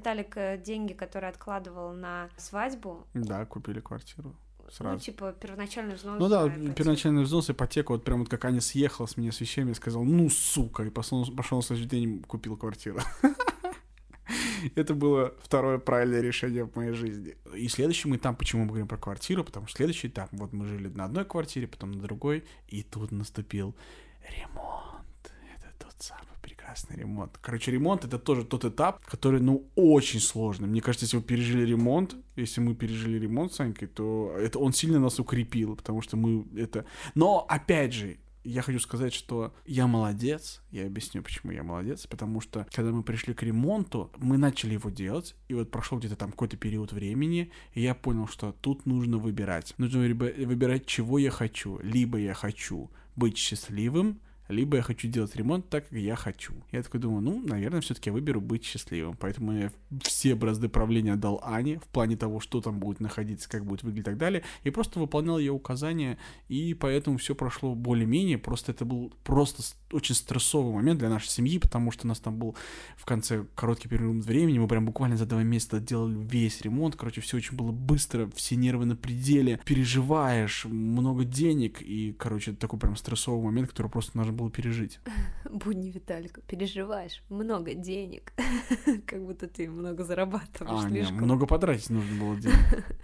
[0.00, 3.06] Виталик э, деньги, которые откладывал на свадьбу.
[3.12, 4.34] Да, купили квартиру.
[4.70, 4.94] Сразу.
[4.94, 6.18] Ну, типа, первоначальный взнос.
[6.18, 6.74] Ну да, ипотеку.
[6.74, 10.30] первоначальный взнос, ипотека, вот прям вот как Аня съехала с меня с вещами, сказал, ну,
[10.30, 13.00] сука, и пошел, пошел на следующий день купил квартиру.
[14.74, 17.36] Это было второе правильное решение в моей жизни.
[17.54, 20.88] И следующий этап, почему мы говорим про квартиру, потому что следующий этап, вот мы жили
[20.88, 23.74] на одной квартире, потом на другой, и тут наступил
[24.22, 25.32] ремонт.
[25.52, 26.29] Это тот самый
[26.70, 27.38] прекрасный ремонт.
[27.40, 30.68] Короче, ремонт это тоже тот этап, который, ну, очень сложный.
[30.68, 34.72] Мне кажется, если вы пережили ремонт, если мы пережили ремонт с Анькой, то это он
[34.72, 36.84] сильно нас укрепил, потому что мы это...
[37.14, 40.62] Но, опять же, я хочу сказать, что я молодец.
[40.70, 42.06] Я объясню, почему я молодец.
[42.06, 45.34] Потому что, когда мы пришли к ремонту, мы начали его делать.
[45.48, 47.50] И вот прошел где-то там какой-то период времени.
[47.74, 49.74] И я понял, что тут нужно выбирать.
[49.76, 51.78] Нужно выбирать, чего я хочу.
[51.82, 54.20] Либо я хочу быть счастливым,
[54.50, 56.52] либо я хочу делать ремонт так, как я хочу.
[56.72, 59.16] Я такой думаю, ну, наверное, все-таки я выберу быть счастливым.
[59.16, 59.72] Поэтому я
[60.02, 64.02] все бразды правления дал Ане в плане того, что там будет находиться, как будет выглядеть
[64.02, 64.42] и так далее.
[64.64, 68.38] И просто выполнял ее указания, и поэтому все прошло более-менее.
[68.38, 72.36] Просто это был просто очень стрессовый момент для нашей семьи, потому что у нас там
[72.36, 72.56] был
[72.96, 76.96] в конце короткий период времени, мы прям буквально за два месяца делали весь ремонт.
[76.96, 82.78] Короче, все очень было быстро, все нервы на пределе, переживаешь, много денег, и, короче, такой
[82.78, 85.00] прям стрессовый момент, который просто нужно было пережить.
[85.50, 88.32] Будни Виталика, переживаешь, много денег,
[89.06, 90.84] как будто ты много зарабатываешь.
[90.84, 92.56] А, нет, много потратить нужно было денег.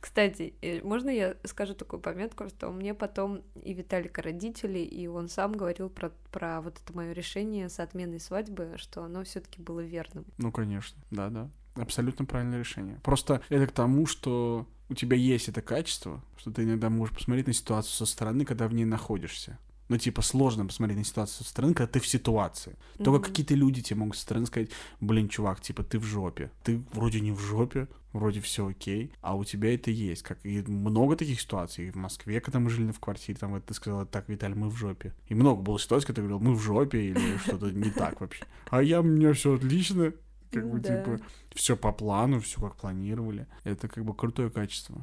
[0.00, 5.28] Кстати, э, можно я скажу такую пометку, что мне потом и Виталика родители, и он
[5.28, 9.80] сам говорил про, про вот это мое решение с отменой свадьбы, что оно все-таки было
[9.80, 10.24] верным.
[10.38, 11.50] Ну, конечно, да-да.
[11.74, 13.00] Абсолютно правильное решение.
[13.04, 17.46] Просто это к тому, что у тебя есть это качество, что ты иногда можешь посмотреть
[17.46, 19.58] на ситуацию со стороны, когда в ней находишься.
[19.88, 22.76] Ну, типа, сложно посмотреть на ситуацию со стороны, когда ты в ситуации.
[23.02, 23.28] Только mm-hmm.
[23.28, 24.70] какие-то люди тебе могут со стороны сказать,
[25.00, 26.50] блин, чувак, типа, ты в жопе.
[26.62, 30.22] Ты вроде не в жопе, вроде все окей, а у тебя это есть.
[30.22, 31.88] Как и много таких ситуаций.
[31.88, 34.76] И в Москве, когда мы жили в квартире, там ты сказала, так, Виталий, мы в
[34.76, 35.14] жопе.
[35.28, 38.44] И много было ситуаций, когда ты говорил, мы в жопе, или что-то не так вообще.
[38.70, 40.12] А я, у меня все отлично.
[40.50, 41.20] Как бы, типа,
[41.54, 43.46] все по плану, все как планировали.
[43.64, 45.02] Это как бы крутое качество.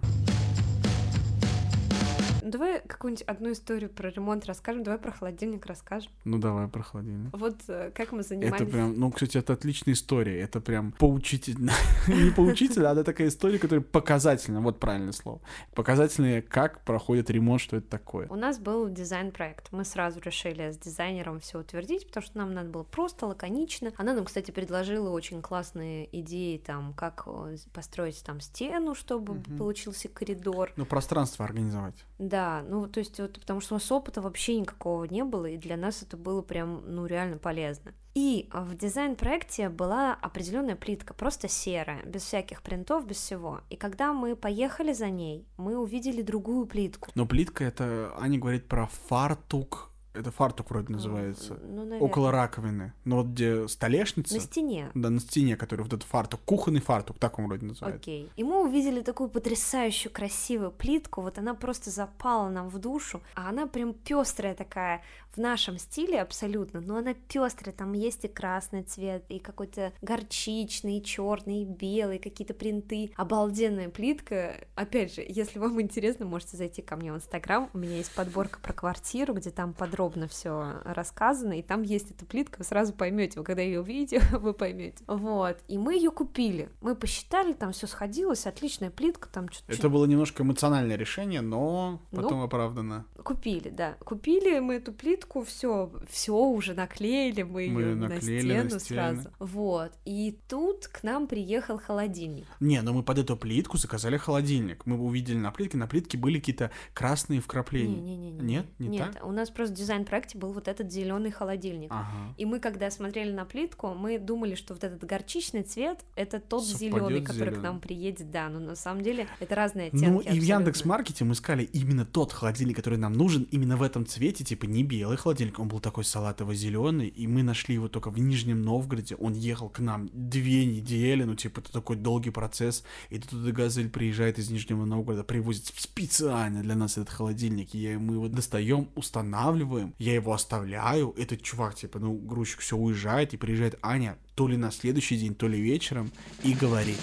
[2.46, 6.12] Ну, давай какую-нибудь одну историю про ремонт расскажем, давай про холодильник расскажем.
[6.26, 7.36] Ну давай про холодильник.
[7.36, 8.62] Вот э, как мы занимались.
[8.62, 11.72] Это прям, ну, кстати, это отличная история, это прям поучительно.
[12.08, 15.41] Не поучительно, а это такая история, которая показательна, вот правильное слово.
[15.74, 18.28] Показательная, как проходит ремонт, что это такое.
[18.28, 22.70] У нас был дизайн-проект, мы сразу решили с дизайнером все утвердить, потому что нам надо
[22.70, 23.91] было просто, лаконично.
[23.98, 30.10] Она нам, кстати, предложила очень классные идеи, там, как э, построить там стену, чтобы получился
[30.10, 30.74] коридор.
[30.76, 31.96] Ну, пространство организовать.
[32.18, 35.57] Да, ну то есть вот потому что у нас опыта вообще никакого не было, и
[35.57, 37.93] для нас это было прям, ну реально полезно.
[38.13, 43.59] И в дизайн-проекте была определенная плитка, просто серая, без всяких принтов, без всего.
[43.70, 47.11] И когда мы поехали за ней, мы увидели другую плитку.
[47.13, 51.59] Но плитка это, Аня говорит про фартук это фартук вроде называется.
[51.63, 52.93] Ну, Около раковины.
[53.03, 54.36] Но вот где столешница.
[54.36, 54.91] На стене.
[54.93, 56.41] Да, на стене, который вот этот фартук.
[56.45, 57.99] Кухонный фартук, так он вроде называется.
[58.01, 58.32] Окей.
[58.36, 61.22] И мы увидели такую потрясающую красивую плитку.
[61.22, 63.22] Вот она просто запала нам в душу.
[63.36, 65.01] А она прям пестрая такая
[65.36, 70.97] в нашем стиле абсолютно, но она пестрая, там есть и красный цвет, и какой-то горчичный,
[70.97, 73.11] и черный, и белый, какие-то принты.
[73.15, 74.55] Обалденная плитка.
[74.75, 77.69] Опять же, если вам интересно, можете зайти ко мне в Инстаграм.
[77.73, 82.25] У меня есть подборка про квартиру, где там подробно все рассказано, и там есть эта
[82.25, 85.03] плитка, вы сразу поймете, вы когда ее увидите, вы поймете.
[85.07, 85.57] Вот.
[85.67, 86.69] И мы ее купили.
[86.81, 89.73] Мы посчитали, там все сходилось, отличная плитка, там что-то.
[89.73, 93.05] Это было немножко эмоциональное решение, но потом ну, оправдано.
[93.23, 93.97] Купили, да.
[94.03, 98.80] Купили мы эту плитку плитку, все, все уже наклеили, мы, мы ее на стену на
[98.80, 99.30] сразу.
[99.39, 99.91] Вот.
[100.05, 102.45] И тут к нам приехал холодильник.
[102.59, 104.86] Не, но мы под эту плитку заказали холодильник.
[104.86, 107.95] Мы увидели на плитке, на плитке были какие-то красные вкрапления.
[107.95, 109.26] Не, не, не, Нет, не Нет, так?
[109.26, 111.91] у нас просто дизайн дизайн-проекте был вот этот зеленый холодильник.
[111.91, 112.34] Ага.
[112.38, 116.65] И мы, когда смотрели на плитку, мы думали, что вот этот горчичный цвет это тот
[116.65, 117.63] зеленый, который к зелёным.
[117.63, 120.05] нам приедет, да, но на самом деле это разные оттенки.
[120.05, 120.45] Ну и в абсолютно.
[120.45, 124.65] Яндекс Маркете мы искали именно тот холодильник, который нам нужен, именно в этом цвете, типа
[124.65, 129.16] не белый холодильник, он был такой салатово-зеленый, и мы нашли его только в Нижнем Новгороде.
[129.16, 133.51] Он ехал к нам две недели, ну типа это такой долгий процесс, и тут туда
[133.51, 138.89] Газель приезжает из Нижнего Новгорода, привозит специально для нас этот холодильник, и мы его достаем,
[138.95, 144.47] устанавливаем, я его оставляю, этот чувак, типа, ну, грузчик все уезжает, и приезжает Аня то
[144.47, 146.11] ли на следующий день, то ли вечером,
[146.43, 146.97] и говорит,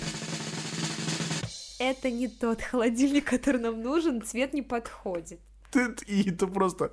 [1.78, 5.40] Это не тот холодильник, который нам нужен, цвет не подходит.
[6.06, 6.90] и это просто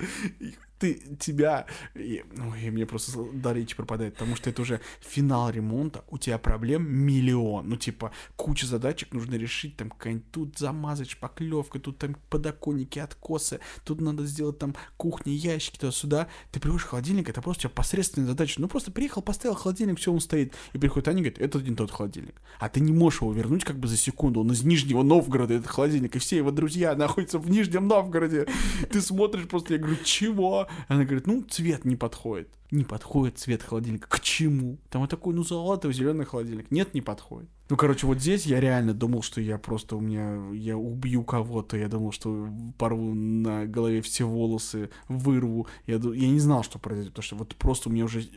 [0.80, 5.50] ты тебя и, ну, и мне просто до речи пропадает, потому что это уже финал
[5.50, 11.10] ремонта, у тебя проблем миллион, ну типа куча задачек нужно решить, там какая-нибудь тут замазать
[11.10, 17.30] шпаклевкой, тут там подоконники, откосы, тут надо сделать там кухни, ящики туда-сюда, ты приводишь холодильник,
[17.30, 20.78] это просто у тебя посредственная задача, ну просто приехал, поставил холодильник, все, он стоит, и
[20.78, 23.78] приходит Аня и говорит, это не тот холодильник, а ты не можешь его вернуть как
[23.78, 27.50] бы за секунду, он из Нижнего Новгорода, этот холодильник, и все его друзья находятся в
[27.50, 28.48] Нижнем Новгороде,
[28.90, 30.69] ты смотришь просто, я говорю, чего?
[30.88, 32.50] Она говорит, ну, цвет не подходит.
[32.72, 34.08] Не подходит цвет холодильника.
[34.08, 34.78] К чему?
[34.90, 36.70] Там вот такой, ну, золотый зеленый холодильник.
[36.72, 37.50] Нет, не подходит.
[37.70, 41.78] Ну, короче, вот здесь я реально думал, что я просто у меня, я убью кого-то.
[41.78, 45.68] Я думал, что порву на голове все волосы, вырву.
[45.86, 48.28] Я, я не знал, что произойдет, потому что вот просто у меня уже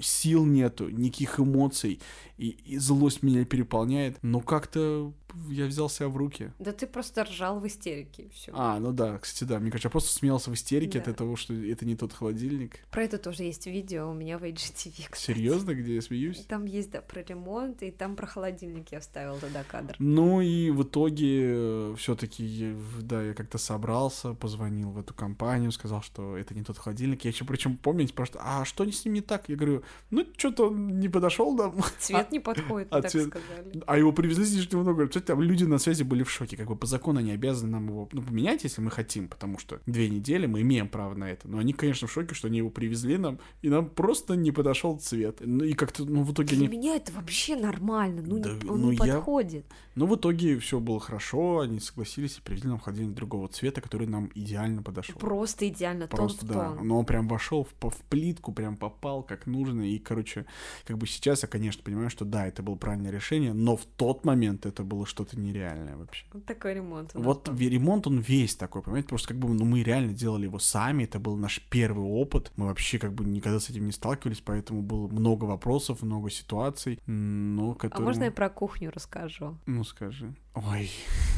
[0.00, 2.00] сил нету, никаких эмоций,
[2.36, 4.18] и, и злость меня переполняет.
[4.22, 5.12] Но как-то
[5.48, 6.52] я взял себя в руки.
[6.58, 8.52] Да ты просто ржал в истерике, и все.
[8.54, 9.58] А, ну да, кстати, да.
[9.58, 11.10] Мне кажется, я просто смеялся в истерике Да.
[11.10, 12.80] от того, что это не тот холодильник.
[12.90, 15.02] Про это тоже есть видео у меня в кстати.
[15.14, 16.44] Серьезно, где я смеюсь?
[16.46, 19.96] Там есть, да, про ремонт, и там про холодильник я вставила туда кадр.
[19.98, 26.36] Ну и в итоге все-таки, да, я как-то собрался, позвонил в эту компанию, сказал, что
[26.36, 27.24] это не тот холодильник.
[27.24, 29.48] Я еще причем помнить, просто, а что с ним не так?
[29.48, 31.74] Я говорю, ну что-то он не подошел нам.
[31.98, 33.82] Цвет не подходит, а так цвет- сказали.
[33.86, 35.10] А его привезли из Нижнего Новгорода.
[35.10, 36.56] Кстати, там люди на связи были в шоке.
[36.56, 39.80] Как бы по закону они обязаны нам его ну, поменять, если мы хотим, потому что
[39.86, 41.48] две недели мы имеем право на это.
[41.48, 44.98] Но они, конечно, в шоке, что они его привезли нам, и нам просто не подошел
[44.98, 45.38] цвет.
[45.40, 46.76] Ну и как-то, ну в итоге Для они...
[46.76, 49.66] меня это вообще нормально, ну, Да, не, он ну, не я- подходит.
[49.94, 54.06] Но в итоге все было хорошо, они согласились и привезли нам холодильник другого цвета, который
[54.06, 55.16] нам идеально подошел.
[55.18, 56.68] Просто идеально, Просто, тон да.
[56.70, 56.86] тон.
[56.86, 59.75] Но он прям вошел в, в плитку, прям попал как нужно.
[59.82, 60.46] И, короче,
[60.84, 64.24] как бы сейчас я, конечно, понимаю, что да, это было правильное решение, но в тот
[64.24, 66.24] момент это было что-то нереальное вообще.
[66.32, 67.12] Вот такой ремонт.
[67.14, 67.58] Вот был.
[67.58, 71.18] ремонт, он весь такой, понимаете, просто как бы, ну, мы реально делали его сами, это
[71.18, 75.08] был наш первый опыт, мы вообще как бы никогда с этим не сталкивались, поэтому было
[75.08, 78.04] много вопросов, много ситуаций, но А которые...
[78.04, 79.58] можно я про кухню расскажу?
[79.66, 80.34] Ну, скажи.
[80.54, 80.90] Ой,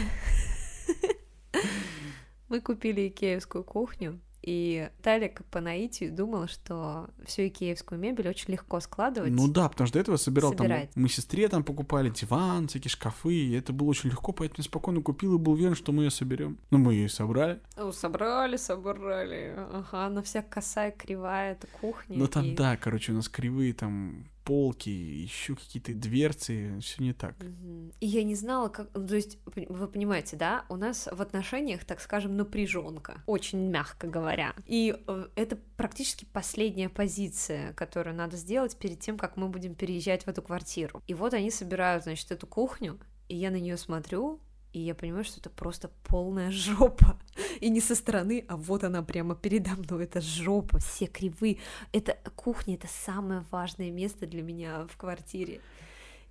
[2.48, 8.80] Мы купили икеевскую кухню, и Талик по наитию думал, что всю икеевскую мебель очень легко
[8.80, 9.30] складывать.
[9.32, 10.90] ну да, потому что до этого собирал Собирать.
[10.90, 14.64] там, мы сестре там покупали диван, всякие шкафы, и это было очень легко, поэтому я
[14.64, 16.58] спокойно купил и был уверен, что мы ее соберем.
[16.70, 17.60] Ну, мы ее и собрали.
[17.76, 19.54] О, собрали, собрали.
[19.56, 22.16] Ага, она вся косая, кривая, это кухня.
[22.18, 27.12] Ну там, и- да, короче, у нас кривые там полки, еще какие-то дверцы, все не
[27.12, 27.34] так.
[28.00, 28.88] И я не знала, как...
[28.94, 34.06] ну, То есть, вы понимаете, да, у нас в отношениях, так скажем, напряженка, очень мягко
[34.06, 34.54] говоря.
[34.66, 40.24] И э, это практически последняя позиция, которую надо сделать перед тем, как мы будем переезжать
[40.24, 41.02] в эту квартиру.
[41.06, 44.40] И вот они собирают, значит, эту кухню, и я на нее смотрю,
[44.72, 47.18] и я понимаю, что это просто полная жопа.
[47.60, 50.04] И не со стороны, а вот она прямо передо мной.
[50.04, 51.58] Это жопа, все кривые.
[51.92, 55.60] Это кухня, это самое важное место для меня в квартире.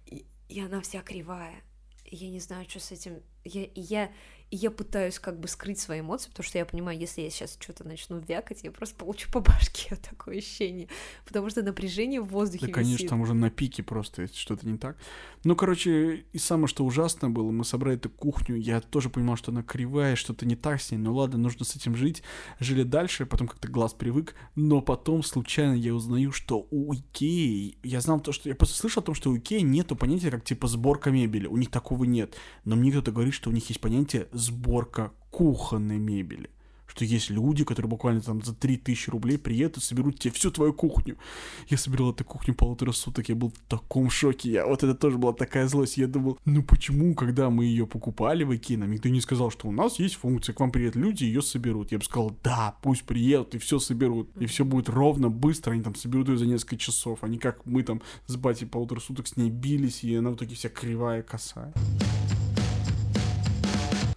[0.08, 1.62] И, и она вся кривая.
[2.06, 3.22] Я не знаю, что с этим.
[3.44, 4.12] Я, я,
[4.52, 7.58] и я пытаюсь как бы скрыть свои эмоции, потому что я понимаю, если я сейчас
[7.58, 10.90] что-то начну вякать, я просто получу по башке такое ощущение.
[11.26, 13.10] Потому что напряжение в воздухе Да, конечно, висит.
[13.10, 14.98] там уже на пике просто, что-то не так.
[15.46, 19.52] Ну, короче, и самое, что ужасно было, мы собрали эту кухню, я тоже понимал, что
[19.52, 22.22] она кривая, что-то не так с ней, ну ладно, нужно с этим жить.
[22.60, 28.02] Жили дальше, потом как-то глаз привык, но потом случайно я узнаю, что у Икеи, я
[28.02, 30.68] знал то, что, я просто слышал о том, что у Икеи нету понятия как типа
[30.68, 32.36] сборка мебели, у них такого нет.
[32.66, 36.50] Но мне кто-то говорит, что у них есть понятие сборка кухонной мебели.
[36.94, 40.74] Что есть люди, которые буквально там за 3000 рублей приедут и соберут тебе всю твою
[40.74, 41.18] кухню.
[41.70, 44.52] Я собирал эту кухню полутора суток, я был в таком шоке.
[44.52, 45.96] Я, вот это тоже была такая злость.
[45.96, 49.72] Я думал, ну почему, когда мы ее покупали в Икеа, никто не сказал, что у
[49.72, 51.94] нас есть функция, к вам приедут люди, ее соберут.
[51.94, 54.30] Я бы сказал, да, пусть приедут и все соберут.
[54.38, 57.20] И все будет ровно, быстро, они там соберут ее за несколько часов.
[57.22, 60.36] А не как мы там с батей полутора суток с ней бились, и она в
[60.36, 61.74] итоге вся кривая, косая.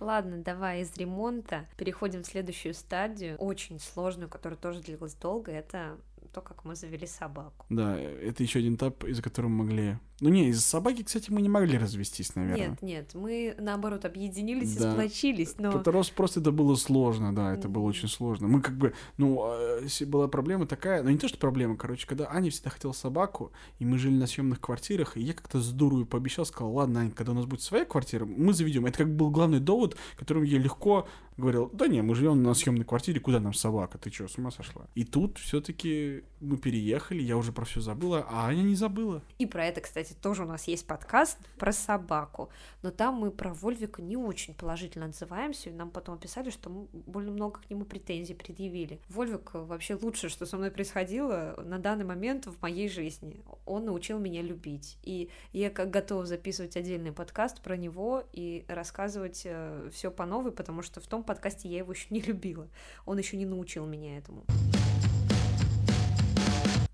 [0.04, 5.50] Ладно, давай из ремонта переходим в следующую стадию, очень сложную, которая тоже длилась долго.
[5.50, 5.96] Это
[6.34, 7.64] то, как мы завели собаку.
[7.70, 9.98] Да, это еще один этап, из-за которого мы могли...
[10.20, 12.68] Ну не, из-за собаки, кстати, мы не могли развестись, наверное.
[12.68, 14.90] Нет, нет, мы наоборот объединились да.
[14.90, 15.72] и сплочились, но...
[15.72, 18.46] Потому просто это было сложно, да, это было очень сложно.
[18.46, 22.30] Мы как бы, ну, а, была проблема такая, ну не то, что проблема, короче, когда
[22.30, 26.06] Аня всегда хотела собаку, и мы жили на съемных квартирах, и я как-то с дуру
[26.06, 28.86] пообещал, сказал, ладно, Ань, когда у нас будет своя квартира, мы заведем.
[28.86, 32.84] Это как был главный довод, которым я легко говорил, да не, мы живем на съемной
[32.84, 34.86] квартире, куда нам собака, ты что, с ума сошла?
[34.94, 39.22] И тут все-таки мы переехали, я уже про все забыла, а Аня не забыла.
[39.38, 42.50] И про это, кстати, тоже у нас есть подкаст про собаку,
[42.82, 46.86] но там мы про Вольвика не очень положительно отзываемся, и нам потом описали, что мы
[46.92, 49.00] больно много к нему претензий предъявили.
[49.08, 53.42] Вольвик вообще лучшее, что со мной происходило на данный момент в моей жизни.
[53.66, 59.42] Он научил меня любить, и я как готова записывать отдельный подкаст про него и рассказывать
[59.44, 62.68] э, все по новой, потому что в том подкасте я его еще не любила.
[63.06, 64.44] Он еще не научил меня этому.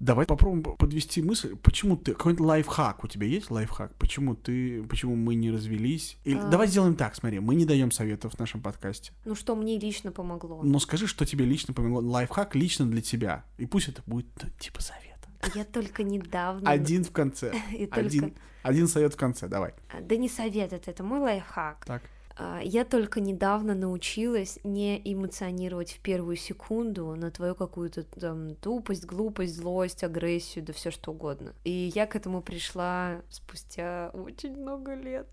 [0.01, 1.57] Давай попробуем подвести мысль.
[1.57, 2.12] Почему ты...
[2.12, 3.94] Какой-нибудь лайфхак у тебя есть лайфхак?
[3.96, 4.82] Почему ты...
[4.84, 6.16] Почему мы не развелись?
[6.24, 6.38] Или...
[6.38, 6.48] А...
[6.48, 7.38] Давай сделаем так, смотри.
[7.38, 9.12] Мы не даем советов в нашем подкасте.
[9.26, 10.62] Ну, что мне лично помогло?
[10.62, 12.01] Но скажи, что тебе лично помогло.
[12.01, 13.44] Лайфхак лично для тебя.
[13.59, 14.26] И пусть это будет
[14.59, 15.11] типа совет.
[15.55, 16.70] Я только недавно...
[16.70, 17.53] Один в конце.
[17.90, 19.74] Один, один совет в конце, давай.
[20.03, 21.84] Да не совет, это, это мой лайфхак.
[21.86, 22.03] Так.
[22.43, 29.05] А, я только недавно научилась не эмоционировать в первую секунду на твою какую-то там тупость,
[29.05, 31.53] глупость, злость, агрессию, да все что угодно.
[31.64, 35.28] И я к этому пришла спустя очень много лет.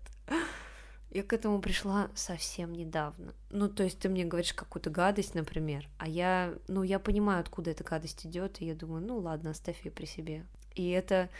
[1.10, 3.32] Я к этому пришла совсем недавно.
[3.48, 7.70] Ну, то есть ты мне говоришь какую-то гадость, например, а я, ну, я понимаю, откуда
[7.70, 10.44] эта гадость идет, и я думаю, ну ладно, оставь ее при себе.
[10.74, 11.30] И это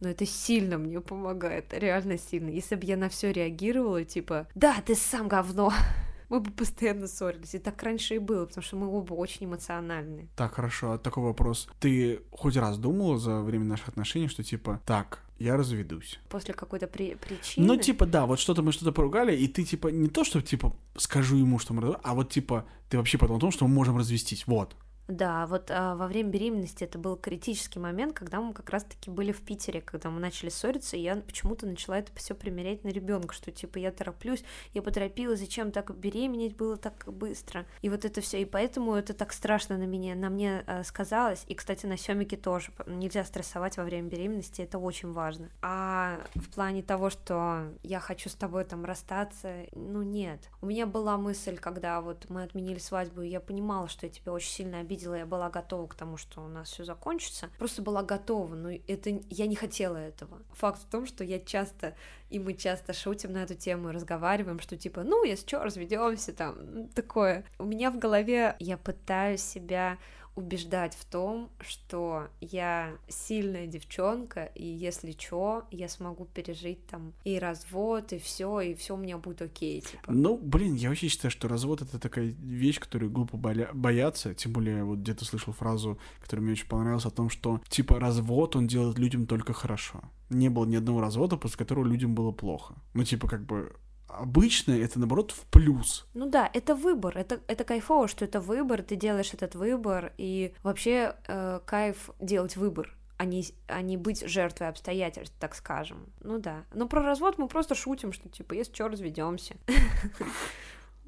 [0.00, 2.50] но это сильно мне помогает, реально сильно.
[2.50, 5.72] Если бы я на все реагировала, типа, да, ты сам говно,
[6.28, 7.54] мы бы постоянно ссорились.
[7.54, 10.28] И так раньше и было, потому что мы оба очень эмоциональны.
[10.36, 11.68] Так, хорошо, а такой вопрос.
[11.80, 16.20] Ты хоть раз думала за время наших отношений, что типа, так, я разведусь.
[16.28, 17.66] После какой-то при- причины?
[17.66, 20.76] Ну, типа, да, вот что-то мы что-то поругали, и ты, типа, не то, что, типа,
[20.96, 23.74] скажу ему, что мы разведем, а вот, типа, ты вообще подумал о том, что мы
[23.74, 24.76] можем развестись, вот.
[25.06, 29.32] Да, вот а, во время беременности это был критический момент, когда мы как раз-таки были
[29.32, 33.34] в Питере, когда мы начали ссориться, и я почему-то начала это все примерять на ребенка,
[33.34, 37.66] что типа я тороплюсь, я поторопилась, зачем так беременеть было так быстро.
[37.82, 41.44] И вот это все, и поэтому это так страшно на меня, на мне а, сказалось.
[41.48, 42.72] И, кстати, на Семике тоже.
[42.86, 45.50] Нельзя стрессовать во время беременности, это очень важно.
[45.60, 50.40] А в плане того, что я хочу с тобой там расстаться, ну нет.
[50.62, 54.32] У меня была мысль, когда вот мы отменили свадьбу, и я понимала, что я тебя
[54.32, 57.50] очень сильно обидела видела, я была готова к тому, что у нас все закончится.
[57.58, 60.42] Просто была готова, но это я не хотела этого.
[60.52, 61.96] Факт в том, что я часто,
[62.30, 66.32] и мы часто шутим на эту тему и разговариваем, что типа, ну, если что, разведемся
[66.32, 67.44] там, такое.
[67.58, 69.98] У меня в голове я пытаюсь себя
[70.36, 77.38] убеждать в том, что я сильная девчонка, и если чё, я смогу пережить там и
[77.38, 79.80] развод, и все, и все у меня будет окей.
[79.80, 80.12] Типа.
[80.12, 84.34] Ну, блин, я вообще считаю, что развод это такая вещь, которую глупо боя- бояться.
[84.34, 88.56] Тем более, вот где-то слышал фразу, которая мне очень понравилась, о том, что типа развод
[88.56, 90.00] он делает людям только хорошо.
[90.30, 92.74] Не было ни одного развода, после которого людям было плохо.
[92.94, 93.72] Ну, типа, как бы
[94.18, 96.06] обычно это, наоборот, в плюс.
[96.14, 100.54] Ну да, это выбор, это, это кайфово, что это выбор, ты делаешь этот выбор, и
[100.62, 106.06] вообще э, кайф делать выбор, а не, а не быть жертвой обстоятельств, так скажем.
[106.20, 106.64] Ну да.
[106.74, 109.56] Но про развод мы просто шутим, что типа, если что, разведемся.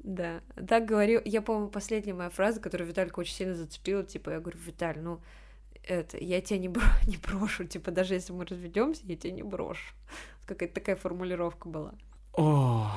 [0.07, 1.21] Да, так говорю.
[1.25, 5.19] Я, по-моему, последняя моя фраза, которую Виталька очень сильно зацепила, типа, я говорю, Виталь, ну,
[5.83, 9.43] это, я тебя не, бро не брошу, типа, даже если мы разведемся, я тебя не
[9.43, 9.93] брошу.
[10.45, 11.93] Какая-то такая формулировка была.
[12.37, 12.87] О,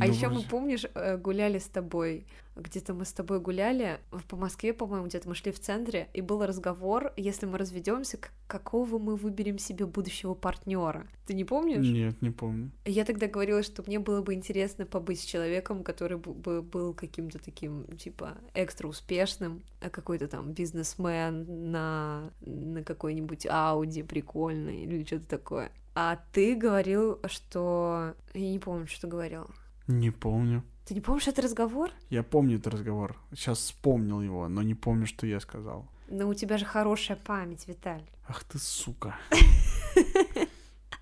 [0.00, 4.36] а ну, еще мы, помнишь, э, гуляли с тобой, где-то мы с тобой гуляли по
[4.36, 8.18] Москве, по-моему, где-то мы шли в центре, и был разговор, если мы разведемся,
[8.48, 11.06] какого мы выберем себе будущего партнера.
[11.26, 11.86] Ты не помнишь?
[11.86, 12.72] Нет, не помню.
[12.84, 17.38] Я тогда говорила, что мне было бы интересно побыть с человеком, который бы был каким-то
[17.38, 25.28] таким, типа, экстра успешным, а какой-то там бизнесмен на, на какой-нибудь Ауди прикольный или что-то
[25.28, 25.70] такое.
[25.94, 28.14] А ты говорил, что...
[28.32, 29.46] Я не помню, что ты говорил.
[29.86, 30.64] Не помню.
[30.86, 31.90] Ты не помнишь этот разговор?
[32.10, 33.16] Я помню этот разговор.
[33.32, 35.88] Сейчас вспомнил его, но не помню, что я сказал.
[36.08, 38.04] Но у тебя же хорошая память, Виталь.
[38.26, 39.16] Ах ты сука.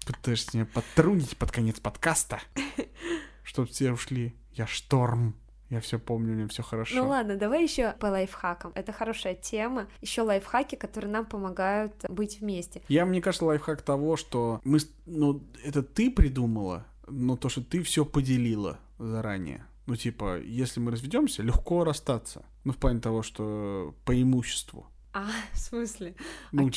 [0.06, 2.40] Пытаешься меня подтрунить под конец подкаста,
[3.42, 4.36] чтоб все ушли.
[4.52, 5.34] Я шторм.
[5.72, 6.94] Я все помню, мне все хорошо.
[6.96, 8.72] Ну ладно, давай еще по лайфхакам.
[8.74, 9.88] Это хорошая тема.
[10.02, 12.82] Еще лайфхаки, которые нам помогают быть вместе.
[12.88, 17.82] Я, мне кажется, лайфхак того, что мы, ну, это ты придумала, но то, что ты
[17.82, 19.64] все поделила заранее.
[19.86, 22.44] Ну, типа, если мы разведемся, легко расстаться.
[22.64, 24.86] Ну, в плане того, что по имуществу.
[25.14, 26.16] А, в смысле?
[26.52, 26.70] Ну, А у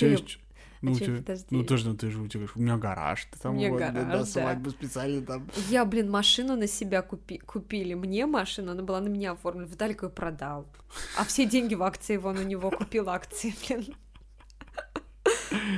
[0.87, 1.45] а Ну, чё, тебя- подожди.
[1.51, 4.25] ну, тоже, ну, ты же, у тебя, у меня гараж, ты там, вот, гараж, да.
[4.25, 5.47] свадьбу специально там.
[5.69, 7.93] Я, блин, машину на себя купи- купили.
[7.93, 9.67] Мне машину, она была на меня оформлена.
[9.67, 10.65] Виталик ее продал.
[11.17, 13.95] А все деньги в акции вон у него купил акции, блин.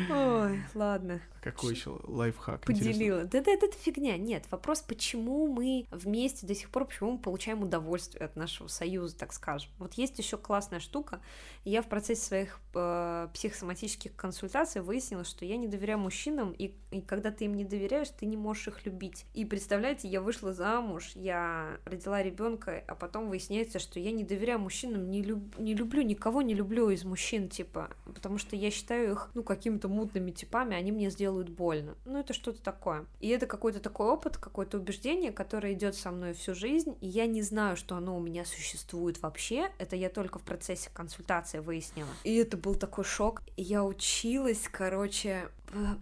[0.10, 1.22] Ой, ладно.
[1.42, 2.66] Какой еще лайфхак?
[2.66, 3.24] Поделила.
[3.24, 4.18] Да, да, это фигня.
[4.18, 9.18] Нет, вопрос, почему мы вместе до сих пор, почему мы получаем удовольствие от нашего союза,
[9.18, 9.72] так скажем.
[9.78, 11.22] Вот есть еще классная штука.
[11.64, 17.02] Я в процессе своих э, психосоматических консультаций выяснила, что я не доверяю мужчинам, и, и
[17.02, 19.26] когда ты им не доверяешь, ты не можешь их любить.
[19.34, 24.60] И представляете, я вышла замуж, я родила ребенка, а потом выясняется, что я не доверяю
[24.60, 29.14] мужчинам, не, люб- не люблю никого, не люблю из мужчин, типа, потому что я считаю
[29.14, 31.96] их, ну, какими-то мутными типами, они мне сделают больно.
[32.06, 33.06] Ну, это что-то такое.
[33.20, 37.26] И это какой-то такой опыт, какое-то убеждение, которое идет со мной всю жизнь, и я
[37.26, 39.70] не знаю, что оно у меня существует вообще.
[39.78, 42.10] Это я только в процессе консультации выяснила.
[42.24, 43.42] И это был такой шок.
[43.58, 45.50] Я училась, короче,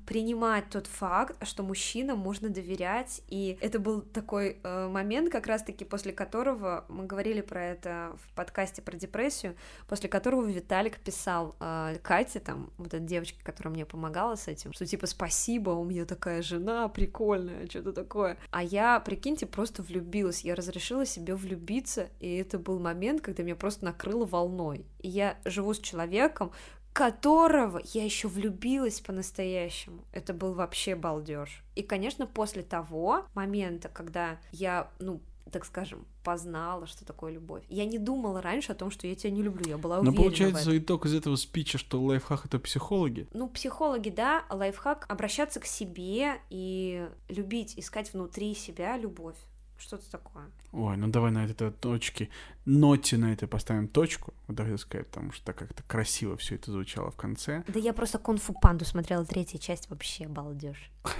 [0.06, 5.86] принимать тот факт, что мужчинам можно доверять, и это был такой э, момент, как раз-таки
[5.86, 9.56] после которого мы говорили про это в подкасте про депрессию,
[9.88, 14.72] после которого Виталик писал э, Кате, там, вот эта девочка, которая мне помогала с этим,
[14.74, 18.38] что типа спасибо, у меня такая жена прикольная, что-то такое.
[18.52, 23.56] А я, прикиньте, просто влюбилась, я разрешила себе влюбиться, и это был момент, когда меня
[23.56, 24.86] просто накрыло волной.
[25.00, 26.52] И я живу с человеком,
[26.96, 30.06] которого я еще влюбилась по-настоящему.
[30.14, 31.62] Это был вообще балдеж.
[31.76, 35.20] И, конечно, после того момента, когда я, ну,
[35.52, 37.64] так скажем, познала, что такое любовь.
[37.68, 39.68] Я не думала раньше о том, что я тебя не люблю.
[39.68, 43.28] Я была Но уверена в получается итог из этого спича, что лайфхак это психологи.
[43.34, 49.36] Ну, психологи, да, лайфхак обращаться к себе и любить, искать внутри себя любовь.
[49.78, 50.46] Что-то такое.
[50.72, 52.30] Ой, ну давай на этой точке,
[52.66, 57.12] ноте на этой поставим точку, вот так сказать, потому что как-то красиво все это звучало
[57.12, 57.64] в конце.
[57.68, 60.92] Да я просто кунг-фу панду смотрела третья часть, вообще балдеж.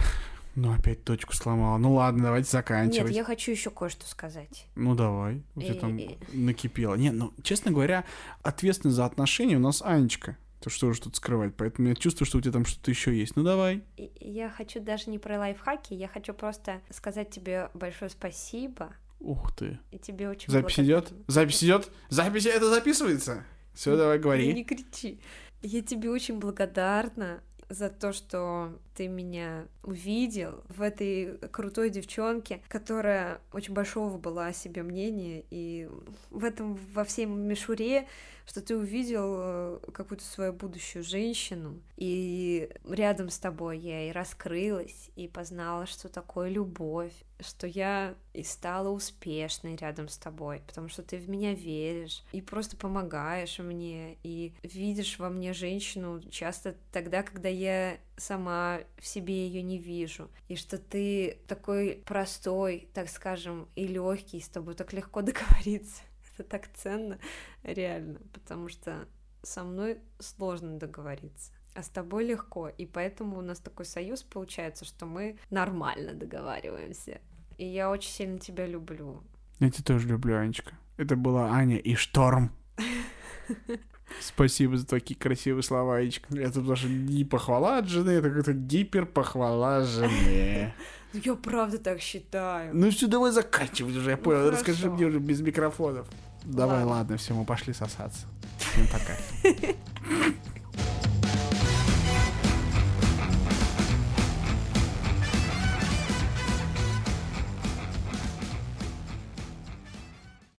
[0.58, 1.78] Ну опять точку сломала.
[1.78, 3.14] Ну ладно, давайте Нет, заканчивать.
[3.14, 4.68] я хочу еще кое-что сказать.
[4.76, 6.00] Ну давай, у тебя там
[6.32, 6.96] накипело.
[6.96, 8.06] Не, ну честно говоря,
[8.42, 10.38] ответственность за отношения у нас Анечка.
[10.66, 11.54] То что же тут скрывать?
[11.56, 13.36] Поэтому я чувствую, что у тебя там что-то еще есть.
[13.36, 13.84] Ну давай.
[14.20, 18.90] Я хочу даже не про лайфхаки, я хочу просто сказать тебе большое спасибо.
[19.20, 19.78] Ух ты.
[19.92, 21.14] И тебе очень Запись идет?
[21.28, 21.92] Запись идет?
[22.10, 23.46] Запись это записывается?
[23.76, 24.52] Все, давай говори.
[24.52, 25.20] Не кричи.
[25.62, 33.40] Я тебе очень благодарна за то, что ты меня увидел в этой крутой девчонке, которая
[33.54, 35.90] очень большого была о себе мнения, и
[36.32, 38.08] в этом, во всей мишуре,
[38.48, 45.10] что ты увидел э, какую-то свою будущую женщину, и рядом с тобой я и раскрылась,
[45.16, 51.04] и познала, что такое любовь, что я и стала успешной рядом с тобой, потому что
[51.04, 57.24] ты в меня веришь и просто помогаешь мне, и видишь во мне женщину часто тогда,
[57.24, 63.68] когда я сама в себе ее не вижу, и что ты такой простой, так скажем,
[63.76, 66.04] и легкий, с тобой так легко договориться.
[66.38, 67.20] Это так ценно,
[67.64, 69.08] реально, потому что
[69.44, 71.52] со мной сложно договориться.
[71.74, 77.20] А с тобой легко, и поэтому у нас такой союз получается, что мы нормально договариваемся.
[77.58, 79.24] И я очень сильно тебя люблю.
[79.60, 80.78] Я тебя тоже люблю, Анечка.
[80.98, 82.52] Это была Аня и Шторм.
[84.22, 86.28] Спасибо за такие красивые слова, Анечка.
[86.38, 90.74] Это даже не похвала от жены, это какая-то гиперпохвала жены.
[91.14, 92.76] Ну, я правда так считаю.
[92.76, 94.50] Ну все, давай заканчивать уже, я Ну, понял.
[94.52, 96.08] Расскажи мне уже без микрофонов.
[96.44, 96.92] Давай, Ладно.
[96.92, 98.28] ладно, все, мы пошли сосаться.
[98.60, 99.16] Всем пока.